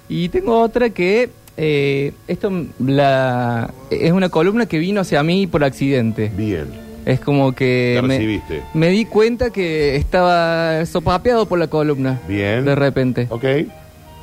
Y 0.09 0.29
tengo 0.29 0.59
otra 0.59 0.89
que 0.89 1.29
eh, 1.57 2.11
esto 2.27 2.51
la, 2.79 3.69
es 3.89 4.11
una 4.11 4.29
columna 4.29 4.65
que 4.65 4.77
vino 4.79 5.01
hacia 5.01 5.23
mí 5.23 5.47
por 5.47 5.63
accidente. 5.63 6.31
Bien. 6.35 6.90
Es 7.05 7.19
como 7.19 7.53
que 7.53 7.93
La 7.95 8.01
me, 8.03 8.15
recibiste. 8.17 8.61
me 8.73 8.89
di 8.89 9.05
cuenta 9.05 9.49
que 9.49 9.95
estaba 9.95 10.85
sopapeado 10.85 11.47
por 11.47 11.57
la 11.59 11.67
columna. 11.67 12.19
Bien. 12.27 12.63
De 12.65 12.75
repente. 12.75 13.27
Ok. 13.29 13.43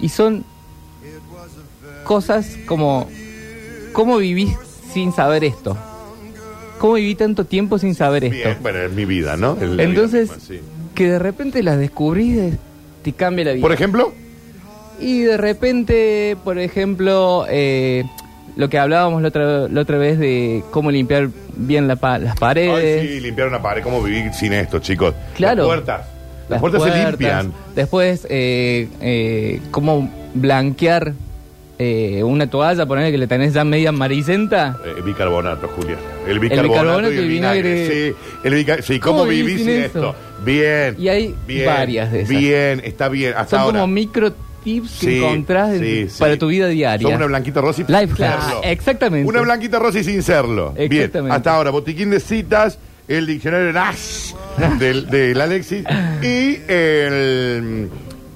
Y 0.00 0.08
son 0.10 0.44
cosas 2.04 2.56
como 2.66 3.08
¿cómo 3.92 4.18
vivís 4.18 4.50
sin 4.92 5.12
saber 5.12 5.44
esto? 5.44 5.76
¿Cómo 6.78 6.94
viví 6.94 7.14
tanto 7.16 7.44
tiempo 7.44 7.78
sin 7.78 7.94
saber 7.94 8.24
esto? 8.24 8.36
Bien. 8.36 8.56
Bueno, 8.62 8.78
es 8.78 8.92
mi 8.92 9.04
vida, 9.04 9.36
¿no? 9.36 9.54
Es 9.60 9.62
la 9.62 9.68
vida 9.68 9.82
Entonces, 9.82 10.30
misma, 10.30 10.36
sí. 10.46 10.60
que 10.94 11.08
de 11.10 11.18
repente 11.18 11.62
las 11.64 11.78
descubrís, 11.78 12.36
de- 12.36 12.52
te 13.02 13.12
cambia 13.12 13.46
la 13.46 13.52
vida. 13.52 13.62
Por 13.62 13.72
ejemplo, 13.72 14.12
Y 15.00 15.20
de 15.22 15.36
repente, 15.36 16.36
por 16.44 16.58
ejemplo, 16.58 17.46
eh, 17.48 18.04
lo 18.56 18.68
que 18.68 18.78
hablábamos 18.78 19.22
la 19.22 19.28
otra, 19.28 19.68
la 19.68 19.80
otra 19.80 19.96
vez 19.98 20.18
de 20.18 20.64
cómo 20.72 20.90
limpiar 20.90 21.30
bien 21.58 21.86
la 21.88 21.96
pa- 21.96 22.18
las 22.18 22.36
paredes. 22.38 23.02
ay, 23.02 23.08
sí, 23.08 23.20
limpiar 23.20 23.48
una 23.48 23.60
pared. 23.60 23.82
¿Cómo 23.82 24.02
vivir 24.02 24.32
sin 24.32 24.52
esto, 24.54 24.78
chicos? 24.78 25.14
Claro. 25.36 25.62
Las 25.64 25.66
puertas. 25.66 26.06
Las, 26.48 26.60
puertas, 26.60 26.82
se 26.82 27.04
limpian. 27.04 27.52
Después, 27.74 28.26
eh, 28.30 28.88
eh, 29.02 29.60
cómo 29.70 30.10
blanquear 30.34 31.12
eh, 31.78 32.22
una 32.24 32.48
toalla, 32.48 32.86
poner 32.86 33.12
que 33.12 33.18
le 33.18 33.26
tenés 33.26 33.52
ya 33.52 33.64
media 33.64 33.90
amarillenta. 33.90 34.78
Eh, 34.84 35.02
bicarbonato, 35.04 35.68
Julia. 35.68 35.96
El 36.26 36.38
bicarbonato, 36.40 36.72
bicarbonato 36.72 37.12
y 37.12 37.16
el 37.18 37.22
el 37.24 37.28
vinagre. 37.28 37.72
vinagre. 37.74 38.10
Sí, 38.12 38.16
el 38.44 38.54
bica- 38.54 38.82
sí, 38.82 38.98
¿cómo, 38.98 39.18
¿Cómo 39.18 39.30
vivís 39.30 39.58
sin 39.60 39.68
esto? 39.68 40.14
Bien. 40.44 40.96
Y 40.98 41.08
hay 41.08 41.34
bien, 41.46 41.66
varias 41.66 42.10
de 42.12 42.22
esas. 42.22 42.30
Bien, 42.36 42.80
está 42.84 43.08
bien. 43.08 43.34
Hasta 43.36 43.50
Son 43.50 43.60
ahora. 43.60 43.80
como 43.80 43.92
micro 43.92 44.32
tips 44.68 44.98
que 45.00 45.06
Sí, 45.06 45.18
encontrás 45.18 45.72
en- 45.74 45.80
sí, 45.80 46.06
sí. 46.10 46.18
para 46.18 46.36
tu 46.36 46.48
vida 46.48 46.66
diaria. 46.68 47.06
Son 47.06 47.16
una 47.16 47.26
blanquita 47.26 47.60
rosa 47.60 47.82
y 47.82 47.90
Life 47.90 48.14
sin 48.16 48.24
hacks. 48.24 48.44
serlo. 48.44 48.60
Ah, 48.64 48.70
exactamente. 48.70 49.28
Una 49.28 49.40
blanquita 49.40 49.78
rosa 49.78 49.98
y 50.00 50.04
sin 50.04 50.22
serlo. 50.22 50.72
Bien, 50.72 50.92
Exactamente. 50.92 51.36
hasta 51.36 51.54
ahora, 51.54 51.70
botiquín 51.70 52.10
de 52.10 52.20
citas, 52.20 52.78
el 53.08 53.26
diccionario 53.26 53.66
de 53.68 53.72
Nash 53.72 54.32
del, 54.78 55.06
del 55.08 55.40
Alexis 55.40 55.84
y 56.22 56.58
el 56.68 57.88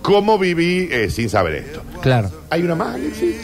cómo 0.03 0.39
viví 0.39 0.89
eh, 0.91 1.11
sin 1.11 1.29
saber 1.29 1.55
esto. 1.57 1.83
Claro. 2.01 2.31
¿Hay 2.51 2.63
una 2.63 2.75
más, 2.75 2.95
Alexis? 2.95 3.37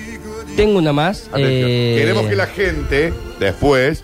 Tengo 0.57 0.79
una 0.79 0.93
más. 0.93 1.29
Atención. 1.29 1.51
eh, 1.71 1.97
Queremos 1.99 2.27
que 2.27 2.37
la 2.37 2.47
gente 2.47 3.13
después 3.39 4.03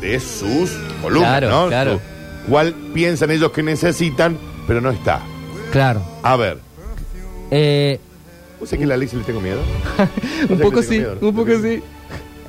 de 0.00 0.20
sus 0.20 0.70
columnas, 1.00 1.38
Claro, 1.38 1.50
¿no? 1.50 1.68
claro. 1.68 1.92
Su- 1.94 2.50
¿Cuál 2.50 2.74
piensan 2.92 3.30
ellos 3.30 3.52
que 3.52 3.62
necesitan, 3.62 4.36
pero 4.66 4.80
no 4.80 4.90
está? 4.90 5.20
Claro. 5.72 6.02
A 6.22 6.36
ver. 6.36 6.58
Eh, 7.54 8.00
¿Vos 8.58 8.68
sabés 8.68 8.78
que 8.80 8.84
a 8.84 8.88
la 8.88 8.94
Alexis 8.94 9.18
le 9.18 9.24
tengo 9.24 9.40
miedo? 9.40 9.60
un 9.60 10.06
¿Vos 10.48 10.58
sabés 10.58 10.60
poco 10.62 10.82
sí, 10.82 11.02
un 11.20 11.34
poco 11.36 11.50
sí. 11.62 11.82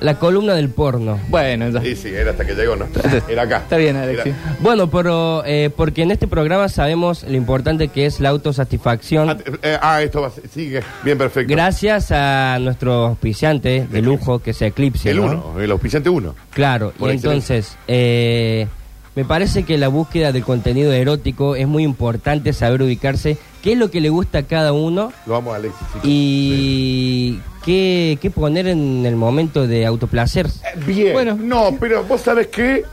La 0.00 0.18
columna 0.18 0.54
del 0.54 0.68
porno. 0.70 1.18
Bueno, 1.28 1.68
ya. 1.70 1.80
Sí, 1.80 1.94
sí, 1.94 2.08
era 2.08 2.32
hasta 2.32 2.44
que 2.44 2.54
llegó, 2.54 2.74
¿no? 2.76 2.86
Era 3.28 3.42
acá. 3.42 3.58
Está 3.58 3.76
bien, 3.76 3.96
Alexi. 3.96 4.30
Era- 4.30 4.56
Bueno, 4.60 4.90
pero 4.90 5.44
eh, 5.46 5.70
porque 5.74 6.02
en 6.02 6.10
este 6.10 6.26
programa 6.26 6.68
sabemos 6.68 7.22
lo 7.22 7.34
importante 7.36 7.88
que 7.88 8.04
es 8.06 8.18
la 8.20 8.30
autosatisfacción. 8.30 9.30
Ah, 9.30 9.36
eh, 9.62 9.78
ah, 9.80 10.02
esto 10.02 10.20
va 10.20 10.28
a 10.28 10.30
ser- 10.30 10.48
sigue. 10.48 10.82
Bien, 11.04 11.16
perfecto. 11.16 11.50
Gracias 11.52 12.10
a 12.10 12.58
nuestro 12.60 13.06
auspiciante 13.06 13.86
de 13.90 14.02
lujo 14.02 14.40
que 14.40 14.52
se 14.52 14.66
Eclipse. 14.66 15.10
El 15.10 15.18
¿no? 15.18 15.24
uno, 15.26 15.60
el 15.60 15.70
auspiciante 15.70 16.10
uno. 16.10 16.34
Claro, 16.50 16.92
Por 16.98 17.10
y 17.10 17.14
entonces, 17.14 17.76
eh, 17.86 18.66
me 19.14 19.24
parece 19.24 19.62
que 19.62 19.78
la 19.78 19.88
búsqueda 19.88 20.32
del 20.32 20.42
contenido 20.42 20.92
erótico 20.92 21.54
es 21.56 21.68
muy 21.68 21.84
importante 21.84 22.52
saber 22.52 22.82
ubicarse, 22.82 23.38
qué 23.64 23.72
es 23.72 23.78
lo 23.78 23.90
que 23.90 24.00
le 24.02 24.10
gusta 24.10 24.40
a 24.40 24.42
cada 24.42 24.74
uno 24.74 25.10
Lo 25.26 25.32
vamos 25.32 25.54
a 25.54 25.56
Alexis. 25.56 25.80
chicos. 25.88 26.00
y 26.04 27.38
qué, 27.64 28.18
qué 28.20 28.30
poner 28.30 28.66
en 28.68 29.06
el 29.06 29.16
momento 29.16 29.66
de 29.66 29.86
autoplacer. 29.86 30.46
Eh, 30.46 30.78
Bien. 30.86 31.12
Bueno. 31.14 31.34
No, 31.40 31.74
pero 31.80 32.04
vos 32.04 32.20
sabés 32.20 32.48
qué? 32.48 32.84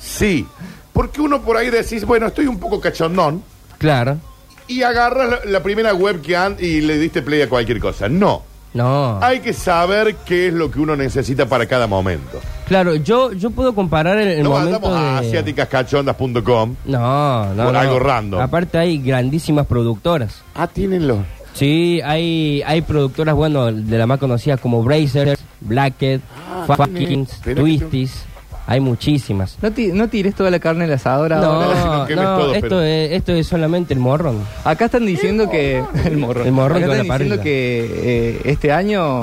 Sí. 0.00 0.44
Porque 0.92 1.20
uno 1.20 1.42
por 1.42 1.56
ahí 1.56 1.70
decís, 1.70 2.04
bueno, 2.04 2.26
estoy 2.26 2.46
un 2.48 2.58
poco 2.58 2.80
cachondón. 2.80 3.40
Claro. 3.78 4.18
Y 4.66 4.82
agarras 4.82 5.30
la, 5.30 5.40
la 5.44 5.62
primera 5.62 5.94
web 5.94 6.20
que 6.20 6.36
han 6.36 6.56
y 6.58 6.80
le 6.80 6.98
diste 6.98 7.22
play 7.22 7.42
a 7.42 7.48
cualquier 7.48 7.78
cosa. 7.78 8.08
No. 8.08 8.42
No. 8.76 9.18
Hay 9.22 9.40
que 9.40 9.52
saber 9.52 10.14
qué 10.26 10.48
es 10.48 10.52
lo 10.54 10.70
que 10.70 10.78
uno 10.80 10.94
necesita 10.96 11.46
para 11.46 11.66
cada 11.66 11.86
momento. 11.86 12.40
Claro, 12.66 12.94
yo, 12.96 13.32
yo 13.32 13.50
puedo 13.50 13.74
comparar 13.74 14.18
el, 14.18 14.28
el 14.28 14.42
no 14.42 14.50
momento 14.50 14.76
andamos 14.76 14.98
a 15.00 15.20
de... 15.22 15.28
asiáticascachondas.com. 15.28 16.74
No, 16.84 17.54
no, 17.54 17.64
Por 17.64 17.72
no. 17.72 17.78
algo 17.78 17.98
random. 17.98 18.40
Aparte 18.40 18.78
hay 18.78 18.98
grandísimas 18.98 19.66
productoras. 19.66 20.42
Ah, 20.54 20.66
tienen 20.66 21.08
los. 21.08 21.18
Sí, 21.54 22.00
hay, 22.04 22.62
hay 22.66 22.82
productoras, 22.82 23.34
bueno, 23.34 23.72
de 23.72 23.98
las 23.98 24.06
más 24.06 24.18
conocidas 24.18 24.60
como 24.60 24.82
Brazers, 24.82 25.40
Blackhead, 25.62 26.20
Ah, 26.50 26.66
Fuckings, 26.76 27.40
Twisties. 27.40 28.24
Hay 28.68 28.80
muchísimas. 28.80 29.56
No, 29.62 29.70
ti- 29.70 29.92
no 29.92 30.08
tires 30.08 30.34
toda 30.34 30.50
la 30.50 30.58
carne 30.58 30.84
al 30.84 30.92
asador 30.92 31.30
No, 31.30 31.36
ahora. 31.36 31.84
no 31.98 32.06
quemes 32.08 32.24
no, 32.24 32.36
todo, 32.38 32.54
esto, 32.54 32.60
pero- 32.68 32.82
es, 32.82 33.12
esto 33.12 33.32
es 33.32 33.46
solamente 33.46 33.94
el 33.94 34.00
morrón. 34.00 34.40
Acá 34.64 34.86
están 34.86 35.06
diciendo 35.06 35.48
que. 35.48 35.82
El 36.04 36.16
morro. 36.16 36.42
El 36.44 36.52
morrón 36.52 36.78
Acá 36.78 36.86
con 36.88 36.96
están 36.96 37.08
la 37.08 37.14
diciendo 37.14 37.36
parrilla. 37.36 37.42
que 37.44 37.90
eh, 38.02 38.40
este 38.44 38.72
año, 38.72 39.22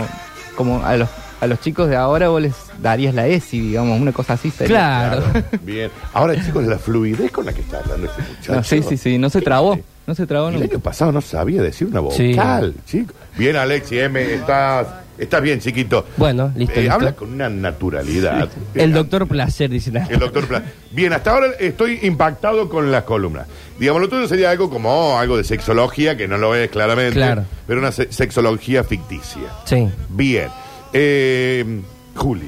como 0.55 0.83
a 0.85 0.95
los, 0.95 1.09
a 1.41 1.47
los 1.47 1.59
chicos 1.59 1.89
de 1.89 1.97
ahora, 1.97 2.29
vos 2.29 2.41
les 2.41 2.53
darías 2.81 3.13
la 3.13 3.27
ESI, 3.27 3.59
digamos, 3.59 3.99
una 3.99 4.13
cosa 4.13 4.33
así 4.33 4.49
sería. 4.49 4.77
Claro. 5.19 5.23
Bien. 5.63 5.91
Ahora, 6.13 6.35
chicos, 6.41 6.63
la 6.65 6.77
fluidez 6.79 7.29
con 7.31 7.45
la 7.45 7.51
que 7.51 7.61
está 7.61 7.79
hablando 7.79 8.07
este 8.07 8.21
muchacho. 8.21 8.55
No, 8.55 8.63
sí, 8.63 8.81
sí, 8.81 8.95
sí, 8.97 9.17
no 9.17 9.29
se 9.29 9.41
trabó. 9.41 9.77
No 10.07 10.15
se 10.15 10.25
trabó 10.27 10.49
El 10.49 10.55
nunca. 10.55 10.67
año 10.73 10.79
pasado 10.79 11.11
no 11.13 11.21
sabía 11.21 11.61
decir 11.61 11.87
una 11.87 12.01
Sí. 12.11 12.31
vocal, 12.33 12.73
chico. 12.85 13.13
Bien, 13.37 13.55
Alexi, 13.55 13.99
M, 13.99 14.21
estás, 14.33 14.87
estás 15.17 15.41
bien, 15.41 15.59
chiquito. 15.59 16.05
Bueno, 16.17 16.51
listo, 16.55 16.73
Eh, 16.75 16.81
listo. 16.81 16.93
Habla 16.95 17.13
con 17.13 17.33
una 17.33 17.49
naturalidad. 17.49 18.49
El 18.75 18.93
doctor 18.93 19.27
Placer, 19.27 19.69
dice 19.69 19.91
nada. 19.91 20.07
El 20.09 20.19
doctor 20.19 20.45
Pla- 20.47 20.63
Bien, 20.91 21.11
hasta 21.13 21.31
ahora 21.31 21.47
estoy 21.59 21.99
impactado 22.03 22.69
con 22.69 22.91
las 22.91 23.03
columnas. 23.03 23.47
Digamos, 23.79 24.01
lo 24.01 24.09
tuyo 24.09 24.27
sería 24.27 24.51
algo 24.51 24.69
como 24.69 24.89
oh, 24.89 25.17
algo 25.17 25.37
de 25.37 25.43
sexología, 25.43 26.15
que 26.17 26.27
no 26.27 26.37
lo 26.37 26.55
es 26.55 26.69
claramente, 26.69 27.15
Claro. 27.15 27.45
pero 27.67 27.79
una 27.79 27.91
se- 27.91 28.11
sexología 28.11 28.83
ficticia. 28.83 29.43
Sí. 29.65 29.89
Bien. 30.09 30.49
Eh, 30.93 31.81
Juli, 32.15 32.47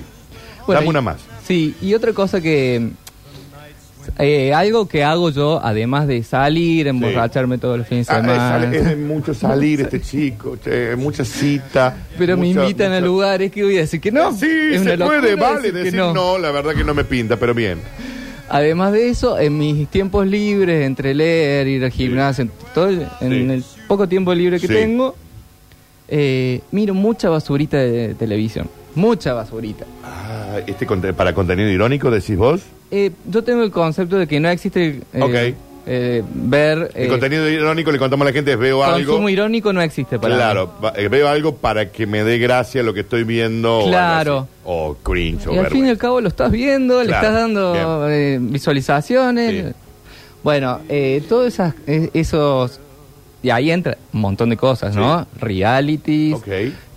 Bueno, 0.67 0.73
dame 0.79 0.85
y- 0.85 0.89
una 0.89 1.01
más. 1.01 1.17
Sí, 1.47 1.75
y 1.81 1.93
otra 1.93 2.13
cosa 2.13 2.41
que. 2.41 2.91
Eh, 4.17 4.53
algo 4.53 4.87
que 4.87 5.03
hago 5.03 5.29
yo, 5.29 5.59
además 5.63 6.07
de 6.07 6.23
salir, 6.23 6.87
emborracharme 6.87 7.57
todos 7.57 7.77
los 7.79 7.87
fines 7.87 8.07
de 8.07 8.13
Ah, 8.13 8.17
es, 8.19 8.23
semana. 8.25 8.49
sale- 8.49 8.77
es 8.77 8.85
de 8.85 8.95
mucho 8.95 9.33
salir 9.33 9.81
este 9.81 10.01
chico, 10.09 10.57
che, 10.63 10.95
mucha 10.95 11.25
cita. 11.25 11.95
pero 12.17 12.37
me 12.37 12.47
mucha- 12.47 12.61
invitan 12.61 12.91
a 12.93 12.95
mucha- 12.95 13.05
lugares 13.05 13.51
que 13.51 13.63
voy 13.63 13.77
a 13.77 13.81
decir 13.81 13.99
que 13.99 14.11
no. 14.11 14.31
Sí, 14.31 14.47
Es 14.71 14.81
se 14.83 14.97
puede, 14.97 15.35
vale, 15.35 15.71
decir 15.71 15.73
decir 15.91 15.99
no. 15.99 16.37
la 16.37 16.51
verdad 16.51 16.73
que 16.73 16.83
no 16.83 16.93
me 16.93 17.03
pinta, 17.03 17.37
pero 17.37 17.53
bien. 17.53 17.79
Además 18.47 18.91
de 18.93 19.09
eso, 19.09 19.39
en 19.39 19.57
mis 19.57 19.87
tiempos 19.89 20.27
libres, 20.27 20.85
entre 20.85 21.13
leer, 21.15 21.67
ir 21.67 21.83
al 21.83 21.91
gimnasio, 21.91 22.43
en, 22.43 22.51
todo 22.73 22.87
el, 22.89 23.07
en 23.21 23.29
Sí. 23.31 23.53
el 23.53 23.63
poco 23.87 24.07
tiempo 24.07 24.33
libre 24.35 24.59
que 24.59 24.67
Sí. 24.67 24.73
tengo, 24.73 25.15
eh, 26.07 26.61
miro 26.71 26.93
mucha 26.93 27.29
basurita 27.29 27.77
de, 27.77 28.13
televisión. 28.13 28.69
Mucha 28.95 29.33
basurita. 29.33 29.85
Ah, 30.03 30.59
este 30.65 30.87
conte- 30.87 31.13
para 31.13 31.33
contenido 31.33 31.69
irónico, 31.69 32.09
decís 32.09 32.37
vos. 32.37 32.61
Eh, 32.91 33.11
yo 33.29 33.43
tengo 33.43 33.63
el 33.63 33.71
concepto 33.71 34.17
de 34.17 34.27
que 34.27 34.39
no 34.39 34.49
existe 34.49 35.01
eh, 35.13 35.21
Ok. 35.21 35.55
eh, 35.87 36.23
ver... 36.33 36.91
El 36.95 37.05
eh, 37.05 37.07
contenido 37.09 37.49
irónico 37.49 37.91
le 37.91 37.99
contamos 37.99 38.25
a 38.25 38.29
la 38.29 38.33
gente, 38.33 38.55
veo 38.55 38.83
algo. 38.83 39.05
consumo 39.11 39.27
irónico 39.29 39.73
no 39.73 39.81
existe 39.81 40.17
para 40.17 40.35
Claro, 40.35 40.71
va- 40.83 40.93
eh, 40.95 41.07
veo 41.09 41.27
algo 41.27 41.55
para 41.55 41.91
que 41.91 42.07
me 42.07 42.23
dé 42.23 42.37
gracia 42.37 42.83
lo 42.83 42.93
que 42.93 43.01
estoy 43.01 43.23
viendo. 43.25 43.73
o 43.73 43.79
algo 43.81 43.89
Claro. 43.91 44.37
así. 44.39 44.49
O 44.65 44.95
cringe, 45.03 45.47
o 45.47 45.53
Y 45.53 45.57
al 45.57 45.65
fin 45.67 45.77
y 45.85 45.89
al 45.89 45.95
vergüenza. 45.95 46.01
cabo 46.01 46.21
lo 46.21 46.27
estás 46.29 46.51
viendo, 46.51 47.01
le 47.01 47.07
Claro, 47.09 47.27
estás 47.27 47.41
dando 47.41 48.09
eh, 48.09 48.37
visualizaciones. 48.41 49.65
Sí. 49.67 49.73
Bueno, 50.43 50.79
eh, 50.89 51.23
todos 51.27 51.47
esas, 51.47 51.73
eh, 51.87 52.09
esos... 52.13 52.79
Y 53.43 53.49
ahí 53.51 53.69
entra 53.69 53.95
un 54.11 54.21
montón 54.21 54.49
de 54.49 54.57
cosas, 54.57 54.95
¿no? 54.95 55.27
Realities, 55.39 56.33
Ok. 56.35 56.47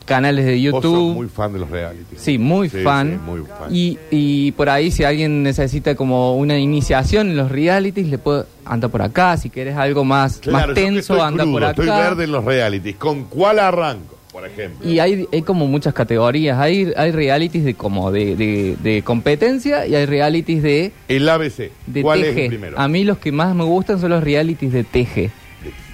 Canales 0.08 0.44
de 0.46 0.54
Vos 0.70 0.82
sos 0.82 0.90
YouTube. 0.92 1.14
muy 1.14 1.28
fan 1.28 1.52
de 1.52 1.58
los 1.60 1.70
realities. 1.70 2.20
Sí, 2.20 2.38
muy 2.38 2.68
Sí, 2.68 2.78
fan. 2.78 3.12
sí, 3.12 3.30
muy 3.30 3.40
fan. 3.42 3.68
Y, 3.74 3.98
y 4.10 4.52
por 4.52 4.68
ahí, 4.70 4.90
si 4.90 5.04
alguien 5.04 5.42
necesita 5.42 5.94
como 5.94 6.36
una 6.36 6.58
iniciación 6.58 7.28
en 7.30 7.36
los 7.36 7.52
realities, 7.52 8.08
le 8.08 8.18
puedo 8.18 8.46
anda 8.64 8.88
por 8.88 9.02
acá. 9.02 9.36
Si 9.36 9.50
quieres 9.50 9.76
algo 9.76 10.04
más, 10.04 10.38
Claro, 10.38 10.68
más 10.68 10.74
tenso, 10.74 11.22
anda 11.22 11.44
crudo, 11.44 11.52
por 11.54 11.64
acá. 11.64 11.82
Estoy 11.82 11.86
verde 12.00 12.24
en 12.24 12.32
los 12.32 12.44
realities. 12.44 12.96
¿Con 12.96 13.24
cuál 13.24 13.58
arranco, 13.58 14.16
por 14.32 14.46
ejemplo? 14.46 14.88
Y 14.88 14.98
hay, 14.98 15.26
hay 15.32 15.42
como 15.42 15.66
muchas 15.66 15.94
categorías. 15.94 16.58
Hay, 16.58 16.92
hay 16.96 17.12
realities 17.12 17.64
de 17.64 17.74
como 17.74 18.10
de, 18.10 18.34
de, 18.36 18.76
de 18.82 19.02
competencia 19.02 19.86
y 19.86 19.94
hay 19.94 20.06
realities 20.06 20.62
de, 20.62 20.92
El 21.08 21.28
ABC. 21.28 21.70
de 21.86 22.02
¿Cuál 22.02 22.24
es 22.24 22.36
el 22.36 22.48
primero? 22.48 22.78
A 22.78 22.88
mí 22.88 23.04
los 23.04 23.18
que 23.18 23.32
más 23.32 23.54
me 23.54 23.64
gustan 23.64 24.00
son 24.00 24.10
los 24.10 24.22
realities 24.24 24.72
de 24.72 24.84
teje. 24.84 25.30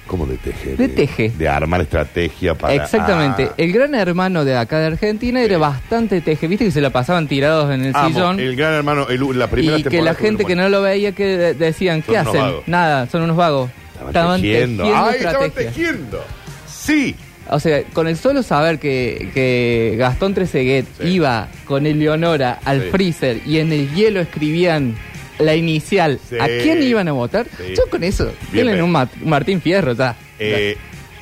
¿Cómo 0.07 0.27
de 0.27 0.37
teje? 0.37 0.77
De 0.77 0.89
teje. 0.89 1.33
De 1.37 1.49
armar 1.49 1.81
estrategia 1.81 2.55
para. 2.55 2.75
Exactamente. 2.75 3.49
Ah. 3.51 3.55
El 3.57 3.73
gran 3.73 3.95
hermano 3.95 4.45
de 4.45 4.55
acá 4.57 4.79
de 4.79 4.87
Argentina 4.89 5.41
era 5.43 5.57
bastante 5.57 6.21
teje. 6.21 6.47
Viste 6.47 6.67
que 6.67 6.71
se 6.71 6.83
la 6.83 6.91
pasaban 6.91 7.27
tirados 7.27 7.73
en 7.73 7.85
el 7.87 7.97
Amo, 7.97 8.09
sillón. 8.09 8.39
el 8.41 8.55
gran 8.55 8.75
hermano, 8.75 9.07
el- 9.09 9.39
la 9.39 9.47
primera 9.49 9.79
y 9.79 9.83
que 9.83 10.03
la 10.03 10.15
gente 10.15 10.45
que 10.45 10.57
no 10.57 10.69
lo 10.69 10.83
veía 10.83 11.13
que 11.13 11.25
de- 11.39 11.55
decían, 11.55 12.03
¿qué 12.03 12.13
Son 12.19 12.27
hacen? 12.29 12.41
vagos. 12.43 12.63
Nada, 12.67 13.07
son 13.09 13.23
unos 13.23 13.37
vagos. 13.37 13.71
Estaban, 14.07 14.43
tejiendo. 14.43 14.85
¡Ay, 14.95 15.17
estaban 15.21 15.51
tejiendo! 15.51 16.23
Sí. 16.67 17.15
O 17.49 17.59
sea, 17.61 17.83
con 17.93 18.07
el 18.09 18.17
solo 18.17 18.43
saber 18.43 18.79
que, 18.79 19.31
que 19.33 19.95
Gastón 19.99 20.35
Treseguet 20.35 20.85
Sí. 21.01 21.09
iba 21.09 21.49
con 21.67 21.87
Eleonora 21.87 22.59
al 22.65 22.83
Sí. 22.83 22.89
freezer 22.91 23.41
y 23.47 23.59
en 23.59 23.73
el 23.73 23.95
hielo 23.95 24.21
escribían 24.21 24.97
la 25.39 25.55
inicial, 25.55 26.19
Sí. 26.29 26.37
¿a 26.41 26.47
quién 26.47 26.83
iban 26.83 27.09
a 27.09 27.13
votar? 27.13 27.47
Sí. 27.57 27.75
Yo 27.77 27.83
con 27.91 28.03
eso, 28.05 28.25
Bien, 28.53 28.67
tienen 28.67 28.83
un 28.83 28.91
Ma- 28.93 29.09
Martín 29.25 29.61
Fierro, 29.61 29.93
ya. 29.95 30.17
Eh, 30.39 30.77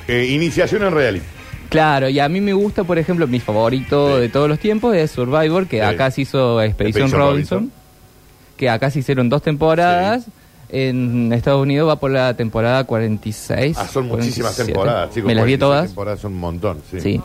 eh, 0.07 0.25
iniciación 0.29 0.83
en 0.83 0.91
reality. 0.91 1.25
Claro, 1.69 2.07
y 2.09 2.19
a 2.19 2.29
mí 2.29 2.39
me 2.41 2.53
gusta, 2.53 2.83
por 2.83 2.99
ejemplo, 2.99 3.25
mi 3.27 3.39
favorito 3.39 4.15
Sí. 4.17 4.21
de 4.21 4.29
todos 4.29 4.47
los 4.47 4.59
tiempos 4.59 4.95
es 4.95 5.09
Survivor, 5.11 5.65
que 5.67 5.77
Sí. 5.77 5.81
acá 5.81 6.11
se 6.11 6.21
hizo 6.21 6.61
Expedición 6.61 7.09
Robinson, 7.11 7.57
Robinson. 7.59 7.71
que 8.57 8.69
acá 8.69 8.91
se 8.91 8.99
hicieron 8.99 9.29
dos 9.29 9.41
temporadas. 9.41 10.25
En 10.69 11.31
Estados 11.33 11.61
Unidos 11.61 11.87
va 11.87 11.99
por 11.99 12.09
la 12.11 12.35
temporada 12.35 12.83
46. 12.83 13.77
Ah, 13.77 13.87
son 13.87 14.07
muchísimas 14.07 14.55
47. 14.55 14.71
temporadas, 14.73 15.09
chicos. 15.13 15.27
Me 15.27 15.35
las 15.35 15.45
vi 15.45 15.57
46 15.57 15.59
todas. 15.59 15.85
temporadas 15.87 16.19
son 16.19 16.33
un 16.33 16.39
montón, 16.39 16.77
sí. 16.89 16.99
Sí. 16.99 17.21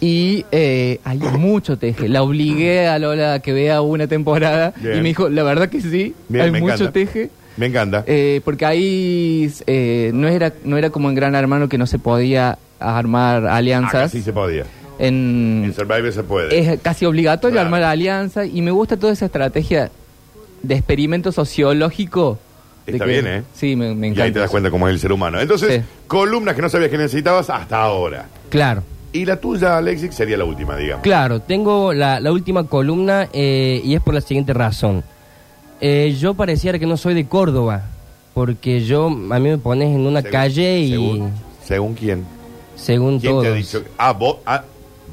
Y 0.00 0.44
eh, 0.52 1.00
hay 1.04 1.18
mucho 1.18 1.78
teje. 1.78 2.08
La 2.08 2.22
obligué 2.22 2.86
a 2.88 2.98
Lola 2.98 3.34
a 3.34 3.38
que 3.40 3.52
vea 3.52 3.80
una 3.80 4.06
temporada 4.06 4.72
Bien. 4.80 4.98
y 4.98 5.00
me 5.02 5.08
dijo, 5.08 5.28
la 5.28 5.42
verdad 5.42 5.68
que 5.68 5.80
sí, 5.80 6.14
Bien, 6.28 6.44
hay 6.46 6.50
me 6.50 6.60
mucho 6.60 6.74
encanta. 6.74 6.92
teje. 6.92 7.30
Me 7.56 7.66
encanta. 7.66 8.04
Eh, 8.06 8.40
porque 8.44 8.66
ahí 8.66 9.50
eh, 9.66 10.10
no 10.12 10.28
era 10.28 10.52
no 10.64 10.76
era 10.76 10.90
como 10.90 11.08
en 11.08 11.14
Gran 11.14 11.34
Hermano 11.34 11.68
que 11.68 11.78
no 11.78 11.86
se 11.86 11.98
podía 11.98 12.58
armar 12.78 13.44
Acá 13.46 13.56
alianzas. 13.56 14.12
sí 14.12 14.20
se 14.22 14.32
podía. 14.32 14.64
En, 14.98 15.62
En 15.64 15.74
Survivor 15.74 16.12
se 16.12 16.22
puede. 16.22 16.58
es 16.58 16.80
casi 16.80 17.04
obligatorio 17.06 17.54
Claro. 17.54 17.66
armar 17.66 17.82
alianzas 17.82 18.48
y 18.52 18.60
me 18.62 18.70
gusta 18.70 18.96
toda 18.96 19.12
esa 19.12 19.26
estrategia 19.26 19.90
de 20.62 20.74
experimento 20.74 21.32
sociológico. 21.32 22.38
Está 22.86 23.04
que- 23.04 23.10
bien, 23.10 23.26
¿eh? 23.26 23.42
Sí, 23.54 23.74
me, 23.74 23.94
me 23.94 24.06
y 24.08 24.10
encanta. 24.10 24.24
ahí 24.24 24.32
te 24.32 24.38
das 24.38 24.50
cuenta 24.50 24.70
cómo 24.70 24.86
es 24.88 24.92
el 24.94 25.00
ser 25.00 25.12
humano. 25.12 25.40
Entonces, 25.40 25.80
Sí. 25.82 25.88
columnas 26.06 26.54
que 26.54 26.62
no 26.62 26.68
sabías 26.68 26.90
que 26.90 26.98
necesitabas 26.98 27.50
hasta 27.50 27.80
ahora. 27.82 28.26
Claro. 28.48 28.82
Y 29.12 29.24
la 29.24 29.40
tuya, 29.40 29.78
Alexis, 29.78 30.14
sería 30.14 30.36
la 30.36 30.44
última, 30.44 30.76
digamos. 30.76 31.02
Claro, 31.02 31.40
tengo 31.40 31.92
la, 31.94 32.20
la 32.20 32.32
última 32.32 32.64
columna 32.66 33.28
eh, 33.32 33.80
y 33.84 33.94
es 33.94 34.00
por 34.02 34.14
la 34.14 34.20
siguiente 34.20 34.52
razón. 34.52 35.02
Eh, 35.80 36.14
yo 36.18 36.34
pareciera 36.34 36.78
que 36.78 36.86
no 36.86 36.96
soy 36.96 37.14
de 37.14 37.26
Córdoba, 37.26 37.82
porque 38.34 38.84
yo, 38.84 39.06
a 39.06 39.10
mí 39.38 39.48
me 39.48 39.58
pones 39.58 39.88
en 39.94 40.06
una 40.06 40.20
Según- 40.20 40.32
calle 40.32 40.78
y 40.80 40.90
Según, 40.90 41.30
según 41.64 41.94
quién. 41.94 42.24
según 42.76 43.18
¿Quién 43.20 43.32
todos. 43.32 43.44
te 43.44 43.50
ha 43.50 43.54
dicho? 43.54 43.84
Ah, 43.98 44.12
vos, 44.12 44.36
ah, 44.46 44.64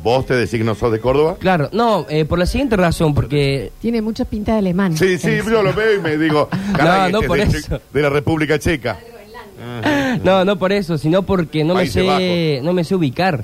¿vos 0.04 0.26
te 0.26 0.36
decís 0.36 0.58
que 0.60 0.64
no 0.66 0.76
sos 0.76 0.92
de 0.92 1.00
Córdoba? 1.00 1.38
Claro, 1.40 1.70
no, 1.72 2.06
eh, 2.10 2.26
por 2.26 2.40
la 2.40 2.46
siguiente 2.46 2.76
razón, 2.76 3.14
porque 3.14 3.72
Tiene 3.82 4.02
mucha 4.02 4.26
pinta 4.26 4.54
de 4.54 4.58
alemán. 4.60 4.98
Sí, 4.98 5.18
sí, 5.18 5.38
yo 5.50 5.64
lo 5.64 5.74
veo 5.74 5.96
y 5.98 6.02
me 6.02 6.18
digo, 6.18 6.50
caray, 6.76 7.12
No, 7.12 7.20
no 7.20 7.22
este 7.22 7.26
es 7.26 7.28
por 7.28 7.38
de, 7.52 7.58
eso. 7.60 7.82
de 7.94 8.02
la 8.02 8.10
República 8.10 8.60
Checa. 8.60 9.00
no, 10.24 10.44
no 10.44 10.58
por 10.58 10.72
eso, 10.74 10.98
sino 10.98 11.24
porque 11.24 11.64
no 11.64 11.76
me 11.76 11.88
sé, 11.88 12.02
Bajos. 12.04 12.66
no 12.66 12.74
me 12.74 12.84
sé 12.84 12.96
ubicar. 12.96 13.44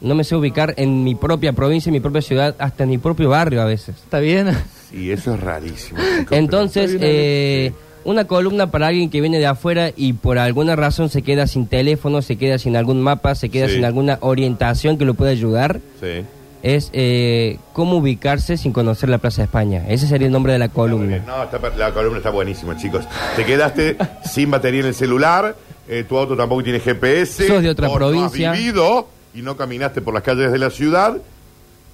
No 0.00 0.14
me 0.14 0.24
sé 0.24 0.36
ubicar 0.36 0.74
en 0.76 1.04
mi 1.04 1.14
propia 1.14 1.52
provincia, 1.52 1.88
en 1.90 1.94
mi 1.94 2.00
propia 2.00 2.20
ciudad, 2.22 2.54
hasta 2.58 2.84
en 2.84 2.90
mi 2.90 2.98
propio 2.98 3.30
barrio 3.30 3.62
a 3.62 3.64
veces. 3.64 3.94
¿Está 3.96 4.18
bien? 4.20 4.50
Y 4.92 5.10
eso 5.10 5.34
es 5.34 5.40
rarísimo. 5.40 5.98
chicos, 6.18 6.36
Entonces, 6.38 6.90
bien, 6.92 7.02
eh, 7.04 7.72
una 8.04 8.24
columna 8.26 8.70
para 8.70 8.86
alguien 8.88 9.10
que 9.10 9.20
viene 9.20 9.38
de 9.38 9.46
afuera 9.46 9.90
y 9.96 10.12
por 10.12 10.38
alguna 10.38 10.76
razón 10.76 11.08
se 11.08 11.22
queda 11.22 11.46
sin 11.46 11.66
teléfono, 11.66 12.22
se 12.22 12.36
queda 12.36 12.58
sin 12.58 12.76
algún 12.76 13.00
mapa, 13.02 13.34
se 13.34 13.48
queda 13.48 13.68
Sí. 13.68 13.74
sin 13.76 13.84
alguna 13.84 14.18
orientación 14.20 14.96
que 14.98 15.04
lo 15.04 15.14
pueda 15.14 15.32
ayudar, 15.32 15.80
Sí. 16.00 16.24
es 16.62 16.90
eh, 16.92 17.58
cómo 17.72 17.96
ubicarse 17.96 18.56
sin 18.58 18.72
conocer 18.72 19.08
la 19.08 19.18
Plaza 19.18 19.38
de 19.42 19.46
España. 19.46 19.84
Ese 19.88 20.06
sería 20.06 20.26
el 20.28 20.32
nombre 20.32 20.52
de 20.52 20.58
la 20.60 20.68
columna. 20.68 21.18
No, 21.26 21.42
está 21.42 21.58
per- 21.58 21.76
la 21.76 21.92
columna 21.92 22.18
está 22.18 22.30
buenísima, 22.30 22.76
chicos. 22.76 23.04
Te 23.34 23.44
quedaste 23.44 23.96
sin 24.24 24.50
batería 24.50 24.80
en 24.80 24.86
el 24.86 24.94
celular, 24.94 25.56
eh, 25.88 26.04
tu 26.08 26.16
auto 26.16 26.36
tampoco 26.36 26.62
tiene 26.62 26.80
GPS. 26.80 27.46
Sos 27.46 27.62
de 27.62 27.70
otra 27.70 27.88
o 27.88 27.94
provincia. 27.94 28.48
No 28.48 28.52
has 28.54 28.58
vivido 28.58 29.08
y 29.36 29.42
no 29.42 29.56
caminaste 29.56 30.00
por 30.00 30.14
las 30.14 30.22
calles 30.22 30.50
de 30.50 30.58
la 30.58 30.70
ciudad. 30.70 31.18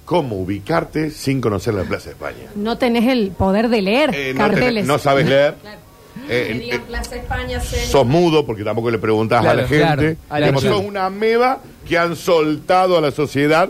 ¿Cómo 0.05 0.35
ubicarte 0.37 1.11
sin 1.11 1.39
conocer 1.39 1.73
la 1.73 1.83
Plaza 1.83 2.05
de 2.05 2.11
España? 2.11 2.49
No 2.55 2.77
tenés 2.77 3.07
el 3.07 3.31
poder 3.31 3.69
de 3.69 3.81
leer 3.81 4.11
Eh, 4.13 4.33
no, 4.33 4.39
carteles. 4.39 4.83
tenés- 4.83 4.87
no 4.87 4.97
sabes 4.99 5.27
leer. 5.27 5.55
Claro. 5.61 5.77
Eh, 6.29 6.47
eh, 6.51 6.59
digan 6.59 6.81
Plaza 6.81 7.15
España, 7.15 7.59
Zen. 7.59 7.87
sos 7.87 8.05
mudo 8.05 8.45
porque 8.45 8.63
tampoco 8.63 8.91
le 8.91 8.97
preguntas 8.97 9.39
a 9.39 9.41
Claro, 9.41 9.61
la 9.61 9.67
gente. 9.67 9.83
claro. 9.85 10.15
A 10.29 10.39
la 10.39 10.47
Como 10.47 10.61
sos 10.61 10.81
una 10.85 11.05
ameba 11.05 11.59
que 11.87 11.97
han 11.97 12.15
soltado 12.15 12.97
a 12.97 13.01
la 13.01 13.11
sociedad. 13.11 13.69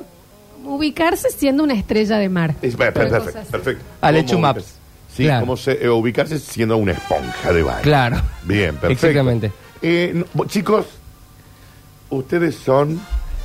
Ubicarse 0.66 1.30
siendo 1.30 1.64
una 1.64 1.74
estrella 1.74 2.18
de 2.18 2.30
mar. 2.30 2.56
Es- 2.62 2.76
per- 2.76 2.94
per- 2.94 3.08
Una 3.08 3.20
perfecto. 3.20 3.84
Al 4.02 4.16
¿Cómo 4.16 4.26
hecho? 4.28 4.40
Maps. 4.40 4.66
Sí, 5.16 5.24
Claro. 5.26 5.42
como 5.42 5.56
se, 5.58 5.84
eh, 5.86 5.90
ubicarse 5.90 6.40
siendo 6.40 6.78
una 6.78 6.94
esponja 6.94 7.54
de 7.54 7.62
baño. 7.64 7.82
Claro. 7.84 8.22
Bien, 8.44 8.76
perfecto. 8.76 9.08
Exactamente. 9.08 9.52
Eh, 9.84 10.24
no, 10.34 10.46
chicos, 10.46 10.88
ustedes 12.10 12.56
son. 12.56 13.00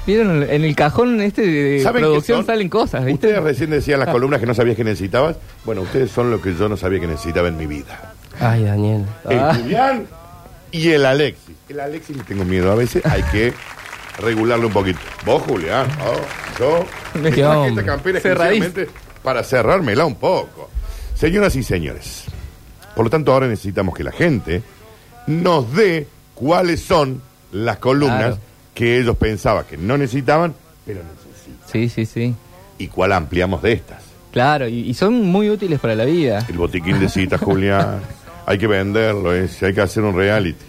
¿Vieron? 0.07 0.43
En 0.43 0.65
el 0.65 0.75
cajón 0.75 1.21
este 1.21 1.43
de 1.43 1.83
¿Saben 1.83 2.03
qué 2.03 2.07
producción 2.09 2.39
son? 2.39 2.47
salen 2.47 2.69
cosas, 2.71 3.05
¿viste? 3.05 3.27
Ustedes 3.29 3.43
recién 3.45 3.71
decían 3.71 4.01
las 4.01 4.09
columnas 4.09 4.41
que 4.41 4.47
no 4.47 4.55
sabías 4.55 4.77
que 4.77 4.85
necesitabas. 4.85 5.37
Bueno, 5.65 5.83
ustedes 5.83 6.11
son 6.11 6.31
lo 6.31 6.41
que 6.41 6.55
yo 6.55 6.69
no 6.69 6.77
sabía 6.79 6.99
que 7.01 7.07
necesitaba 7.07 7.49
en 7.49 7.57
mi 7.59 7.67
vida. 7.67 8.15
Ay, 8.41 8.65
Daniel. 8.65 9.05
El 9.29 9.39
Ah. 9.39 9.55
Julián 9.55 10.07
y 10.73 10.89
el 10.91 11.05
Alexis. 11.05 11.55
El 11.69 11.81
Alexis 11.81 12.17
le 12.17 12.23
tengo 12.23 12.45
miedo. 12.45 12.73
A 12.73 12.75
veces 12.75 13.05
hay 13.05 13.23
que 13.25 13.53
regularle 14.21 14.67
un 14.67 14.73
poquito. 14.73 14.99
Vos, 15.27 15.43
Julián. 15.43 15.87
Oh, 16.03 16.59
yo. 16.59 16.85
Qué 17.13 17.19
me 17.19 17.31
traje 17.31 17.45
hombre. 17.45 17.69
esta 17.71 17.85
campera 17.85 18.19
exclusivamente 18.19 18.89
para 19.23 19.43
cerrármela 19.43 20.07
un 20.07 20.15
poco. 20.15 20.71
Señoras 21.15 21.55
y 21.57 21.63
señores. 21.63 22.25
Por 22.97 23.05
lo 23.05 23.11
tanto, 23.11 23.33
ahora 23.33 23.47
necesitamos 23.47 23.95
que 23.95 24.05
la 24.05 24.13
gente 24.13 24.63
nos 25.27 25.71
dé 25.75 26.07
cuáles 26.35 26.81
son 26.81 27.21
las 27.53 27.77
columnas 27.79 28.19
Claro. 28.37 28.39
Que 28.79 28.99
ellos 29.01 29.17
pensaban 29.17 29.65
que 29.65 29.77
no 29.77 29.99
necesitaban, 29.99 30.55
pero 30.87 31.01
necesitan. 31.03 31.69
Sí, 31.73 31.89
sí, 31.89 32.07
sí. 32.07 32.35
¿Y 32.79 32.87
cuál 32.87 33.13
ampliamos 33.13 33.61
de 33.63 33.73
estas? 33.73 34.03
Claro, 34.33 34.69
y, 34.69 34.81
y 34.89 34.95
son 34.95 35.21
muy 35.25 35.51
útiles 35.51 35.81
para 35.81 35.95
la 35.97 36.05
vida. 36.05 36.45
El 36.49 36.59
botiquín 36.59 37.01
de 37.01 37.09
citas, 37.09 37.41
Julián. 37.45 38.01
Hay 38.47 38.57
que 38.57 38.67
venderlo, 38.69 39.35
es, 39.35 39.61
hay 39.63 39.75
que 39.75 39.81
hacer 39.81 40.05
un 40.05 40.15
reality. 40.15 40.65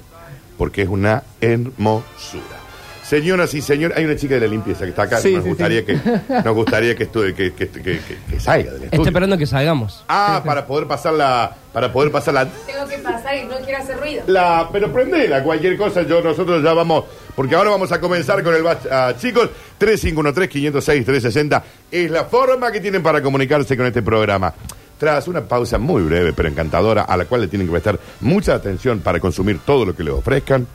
Porque 0.58 0.82
es 0.82 0.90
una 0.90 1.22
hermosura. 1.40 2.58
Señoras 3.04 3.54
y 3.56 3.62
señores, 3.62 3.98
hay 3.98 4.06
una 4.06 4.16
chica 4.16 4.36
de 4.36 4.42
la 4.42 4.48
limpieza 4.48 4.84
que 4.84 4.90
está 4.90 5.04
acá. 5.04 5.18
Sí, 5.20 5.34
nos, 5.34 5.44
sí, 5.44 5.50
gustaría 5.50 5.80
sí. 5.80 5.86
Que, 5.86 5.98
nos 6.46 6.54
gustaría 6.56 6.96
que, 6.96 7.12
estudie- 7.12 7.34
que, 7.34 7.54
que, 7.54 7.68
que- 7.68 7.82
que- 7.82 8.00
que 8.30 8.40
salga 8.40 8.66
del 8.72 8.74
Estoy 8.84 8.86
estudio. 8.86 9.06
esperando 9.06 9.38
que 9.38 9.48
salgamos. 9.48 10.04
Ah, 10.08 10.42
para 10.46 10.68
poder 10.68 10.88
pasar 10.88 11.14
la. 11.14 11.56
Para 11.74 11.92
poder 11.92 12.12
pasar 12.12 12.34
la. 12.36 12.46
Tengo 12.46 12.86
que 12.88 12.98
pasar 13.00 13.36
y 13.36 13.46
no 13.46 13.56
quiero 13.66 13.82
hacer 13.82 13.98
ruido. 14.00 14.24
la 14.28 14.70
pero 14.72 14.92
prendela, 14.94 15.44
cualquier 15.44 15.76
cosa, 15.78 16.04
yo 16.04 16.22
nosotros 16.22 16.64
ya 16.64 16.74
vamos. 16.74 17.06
Porque 17.40 17.56
ahora 17.56 17.70
vamos 17.70 17.90
a 17.94 18.02
comenzar 18.02 18.44
con 18.44 18.54
el 18.54 18.62
bach- 18.66 18.86
ah, 18.92 19.14
chicos, 19.18 19.50
3513-506-360 19.80 21.64
es 21.90 22.12
la 22.12 22.26
forma 22.26 22.70
que 22.70 22.82
tienen 22.82 23.02
para 23.02 23.22
comunicarse 23.24 23.78
con 23.78 23.86
este 23.86 24.02
programa. 24.02 24.54
Tras 24.98 25.26
una 25.30 25.40
pausa 25.48 25.78
muy 25.78 26.02
breve 26.04 26.34
pero 26.34 26.50
encantadora, 26.50 27.04
a 27.04 27.16
la 27.16 27.24
cual 27.24 27.40
le 27.40 27.48
tienen 27.48 27.66
que 27.66 27.72
prestar 27.72 27.98
mucha 28.20 28.56
atención 28.56 29.00
para 29.00 29.22
consumir 29.22 29.60
todo 29.66 29.86
lo 29.86 29.96
que 29.96 30.04
les 30.04 30.14
ofrezcan, 30.14 30.68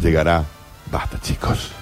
llegará 0.00 0.44
Basta, 0.92 1.18
chicos. 1.20 1.72